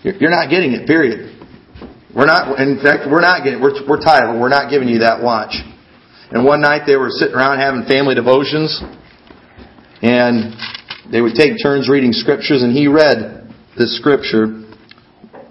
you're 0.03 0.31
not 0.31 0.51
getting 0.51 0.73
it. 0.73 0.87
Period. 0.87 1.31
We're 2.15 2.27
not. 2.27 2.61
In 2.61 2.79
fact, 2.81 3.09
we're 3.09 3.25
not 3.25 3.43
getting. 3.43 3.63
We're 3.63 3.73
we're 3.89 4.01
tired 4.01 4.29
of 4.29 4.37
it. 4.37 4.39
We're 4.39 4.51
not 4.53 4.69
giving 4.69 4.89
you 4.89 4.99
that 4.99 5.23
watch." 5.23 5.57
And 6.31 6.45
one 6.45 6.61
night 6.61 6.85
they 6.87 6.97
were 6.97 7.09
sitting 7.11 7.35
around 7.35 7.59
having 7.59 7.85
family 7.85 8.15
devotions, 8.15 8.83
and 10.03 10.55
they 11.11 11.21
would 11.21 11.35
take 11.35 11.59
turns 11.63 11.89
reading 11.89 12.13
scriptures, 12.13 12.63
and 12.63 12.73
he 12.73 12.87
read 12.87 13.51
this 13.77 13.97
scripture. 13.99 14.63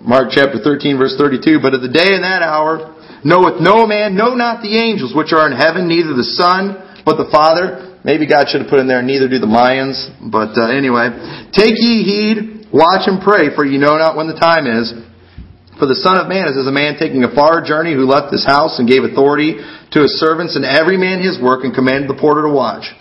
Mark 0.02 0.32
chapter 0.32 0.58
13, 0.64 0.98
verse 0.98 1.16
32. 1.18 1.60
But 1.62 1.74
at 1.74 1.82
the 1.82 1.92
day 1.92 2.16
and 2.16 2.24
that 2.24 2.42
hour 2.42 2.96
knoweth 3.24 3.62
no 3.62 3.86
man, 3.86 4.16
no 4.16 4.34
not 4.34 4.64
the 4.64 4.78
angels 4.78 5.14
which 5.14 5.34
are 5.34 5.46
in 5.46 5.54
heaven, 5.54 5.88
neither 5.88 6.14
the 6.14 6.26
Son, 6.26 7.04
but 7.06 7.18
the 7.18 7.30
Father. 7.30 8.00
Maybe 8.04 8.26
God 8.26 8.50
should 8.50 8.66
have 8.66 8.70
put 8.70 8.80
in 8.80 8.88
there, 8.88 9.04
neither 9.04 9.30
do 9.30 9.38
the 9.38 9.50
Mayans. 9.50 10.10
But 10.18 10.58
uh, 10.58 10.74
anyway, 10.74 11.14
take 11.54 11.78
ye 11.78 12.02
heed, 12.02 12.72
watch 12.74 13.06
and 13.06 13.22
pray, 13.22 13.54
for 13.54 13.62
ye 13.66 13.78
know 13.78 13.98
not 13.98 14.18
when 14.18 14.26
the 14.26 14.40
time 14.40 14.66
is. 14.66 14.90
For 15.78 15.86
the 15.86 15.98
Son 15.98 16.18
of 16.18 16.30
Man 16.30 16.46
is 16.46 16.58
as 16.58 16.70
a 16.70 16.74
man 16.74 16.98
taking 16.98 17.26
a 17.26 17.34
far 17.34 17.62
journey 17.66 17.94
who 17.94 18.06
left 18.06 18.34
his 18.34 18.46
house 18.46 18.78
and 18.78 18.90
gave 18.90 19.02
authority 19.02 19.58
to 19.94 20.02
his 20.02 20.18
servants 20.22 20.56
and 20.56 20.66
every 20.66 20.98
man 20.98 21.22
his 21.22 21.42
work 21.42 21.66
and 21.66 21.74
commanded 21.74 22.10
the 22.10 22.18
porter 22.18 22.46
to 22.46 22.54
watch. 22.54 22.94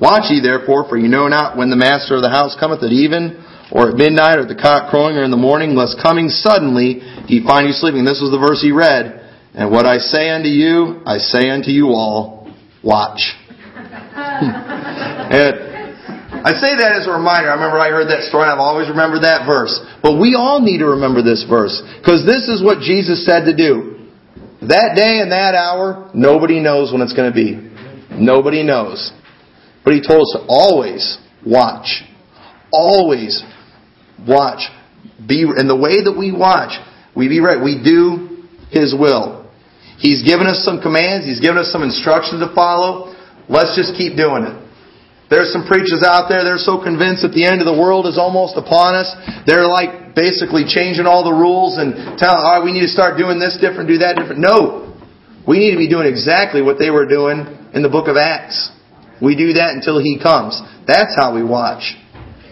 Watch 0.00 0.30
ye 0.30 0.40
therefore, 0.40 0.88
for 0.88 0.96
you 0.96 1.08
know 1.08 1.28
not 1.28 1.56
when 1.56 1.68
the 1.68 1.76
master 1.76 2.16
of 2.16 2.22
the 2.22 2.30
house 2.30 2.56
cometh 2.58 2.82
at 2.82 2.90
even, 2.90 3.44
or 3.70 3.90
at 3.90 3.96
midnight, 3.96 4.38
or 4.38 4.42
at 4.42 4.48
the 4.48 4.56
cock 4.56 4.90
crowing, 4.90 5.16
or 5.16 5.24
in 5.24 5.30
the 5.30 5.36
morning, 5.36 5.76
lest 5.76 6.00
coming 6.02 6.28
suddenly 6.28 7.00
he 7.28 7.44
find 7.44 7.68
you 7.68 7.74
sleeping. 7.76 8.04
This 8.04 8.20
was 8.20 8.32
the 8.32 8.40
verse 8.40 8.62
he 8.62 8.72
read. 8.72 9.20
And 9.52 9.70
what 9.70 9.84
I 9.84 9.98
say 9.98 10.30
unto 10.30 10.48
you, 10.48 11.02
I 11.04 11.18
say 11.18 11.50
unto 11.50 11.70
you 11.70 11.88
all, 11.92 12.48
watch. 12.82 13.20
and 13.76 15.70
I 16.40 16.56
say 16.56 16.72
that 16.80 16.96
as 16.96 17.06
a 17.06 17.12
reminder. 17.12 17.50
I 17.50 17.60
remember 17.60 17.76
I 17.76 17.90
heard 17.90 18.08
that 18.08 18.24
story 18.24 18.48
and 18.48 18.52
I've 18.52 18.62
always 18.62 18.88
remembered 18.88 19.28
that 19.28 19.44
verse. 19.44 19.76
But 20.02 20.16
we 20.16 20.32
all 20.32 20.62
need 20.64 20.78
to 20.78 20.96
remember 20.96 21.20
this 21.20 21.44
verse. 21.44 21.76
Because 22.00 22.24
this 22.24 22.48
is 22.48 22.64
what 22.64 22.80
Jesus 22.80 23.26
said 23.26 23.44
to 23.44 23.54
do. 23.54 24.08
That 24.64 24.96
day 24.96 25.20
and 25.20 25.32
that 25.32 25.52
hour, 25.52 26.10
nobody 26.14 26.60
knows 26.60 26.92
when 26.92 27.02
it's 27.02 27.12
going 27.12 27.28
to 27.28 27.36
be. 27.36 27.60
Nobody 28.16 28.62
knows. 28.62 29.12
But 29.84 29.94
he 29.94 30.00
told 30.06 30.22
us 30.22 30.36
to 30.36 30.44
always 30.48 31.18
watch. 31.44 32.02
Always 32.72 33.42
watch. 34.26 34.68
Be, 35.26 35.42
and 35.42 35.68
the 35.68 35.76
way 35.76 36.04
that 36.04 36.14
we 36.16 36.32
watch, 36.32 36.76
we 37.16 37.28
be 37.28 37.40
right. 37.40 37.62
We 37.62 37.82
do 37.82 38.44
His 38.70 38.94
will. 38.94 39.48
He's 39.98 40.22
given 40.22 40.46
us 40.46 40.64
some 40.64 40.80
commands. 40.80 41.26
He's 41.26 41.40
given 41.40 41.58
us 41.58 41.72
some 41.72 41.82
instructions 41.82 42.40
to 42.40 42.54
follow. 42.54 43.12
Let's 43.48 43.76
just 43.76 43.96
keep 43.96 44.16
doing 44.16 44.44
it. 44.44 44.56
There's 45.30 45.54
some 45.54 45.62
preachers 45.62 46.02
out 46.02 46.26
there, 46.26 46.42
they're 46.42 46.58
so 46.58 46.82
convinced 46.82 47.22
that 47.22 47.30
the 47.30 47.46
end 47.46 47.62
of 47.62 47.66
the 47.70 47.78
world 47.78 48.10
is 48.10 48.18
almost 48.18 48.58
upon 48.58 48.98
us. 48.98 49.06
They're 49.46 49.70
like 49.70 50.18
basically 50.18 50.66
changing 50.66 51.06
all 51.06 51.22
the 51.22 51.30
rules 51.30 51.78
and 51.78 52.18
telling, 52.18 52.42
all 52.42 52.58
right, 52.58 52.64
we 52.66 52.74
need 52.74 52.82
to 52.82 52.90
start 52.90 53.14
doing 53.14 53.38
this 53.38 53.54
different, 53.54 53.86
do 53.86 54.02
that 54.02 54.18
different. 54.18 54.42
No. 54.42 54.90
We 55.46 55.62
need 55.62 55.70
to 55.70 55.78
be 55.78 55.86
doing 55.86 56.10
exactly 56.10 56.66
what 56.66 56.82
they 56.82 56.90
were 56.90 57.06
doing 57.06 57.46
in 57.70 57.86
the 57.86 57.88
book 57.88 58.10
of 58.10 58.18
Acts. 58.18 58.74
We 59.20 59.36
do 59.36 59.54
that 59.54 59.76
until 59.76 60.00
He 60.00 60.18
comes. 60.20 60.60
That's 60.86 61.14
how 61.16 61.34
we 61.34 61.44
watch. 61.44 61.94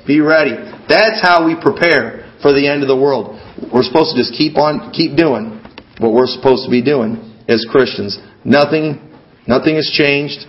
Be 0.07 0.21
ready. 0.21 0.57
That's 0.89 1.21
how 1.21 1.45
we 1.45 1.57
prepare 1.57 2.33
for 2.41 2.53
the 2.53 2.69
end 2.69 2.83
of 2.83 2.89
the 2.89 2.97
world. 2.97 3.37
We're 3.73 3.85
supposed 3.85 4.15
to 4.15 4.17
just 4.17 4.33
keep 4.33 4.57
on, 4.57 4.93
keep 4.93 5.17
doing 5.17 5.61
what 5.99 6.13
we're 6.13 6.31
supposed 6.31 6.65
to 6.65 6.71
be 6.71 6.83
doing 6.83 7.21
as 7.49 7.67
Christians. 7.69 8.17
Nothing, 8.45 9.03
nothing 9.47 9.77
has 9.77 9.91
changed. 9.93 10.47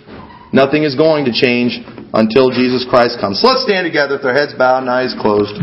Nothing 0.52 0.84
is 0.84 0.96
going 0.96 1.26
to 1.26 1.34
change 1.34 1.78
until 2.14 2.50
Jesus 2.50 2.86
Christ 2.90 3.20
comes. 3.22 3.42
So 3.42 3.48
let's 3.50 3.64
stand 3.64 3.86
together 3.86 4.18
with 4.18 4.26
our 4.26 4.34
heads 4.34 4.54
bowed 4.58 4.82
and 4.82 4.90
eyes 4.90 5.14
closed. 5.20 5.60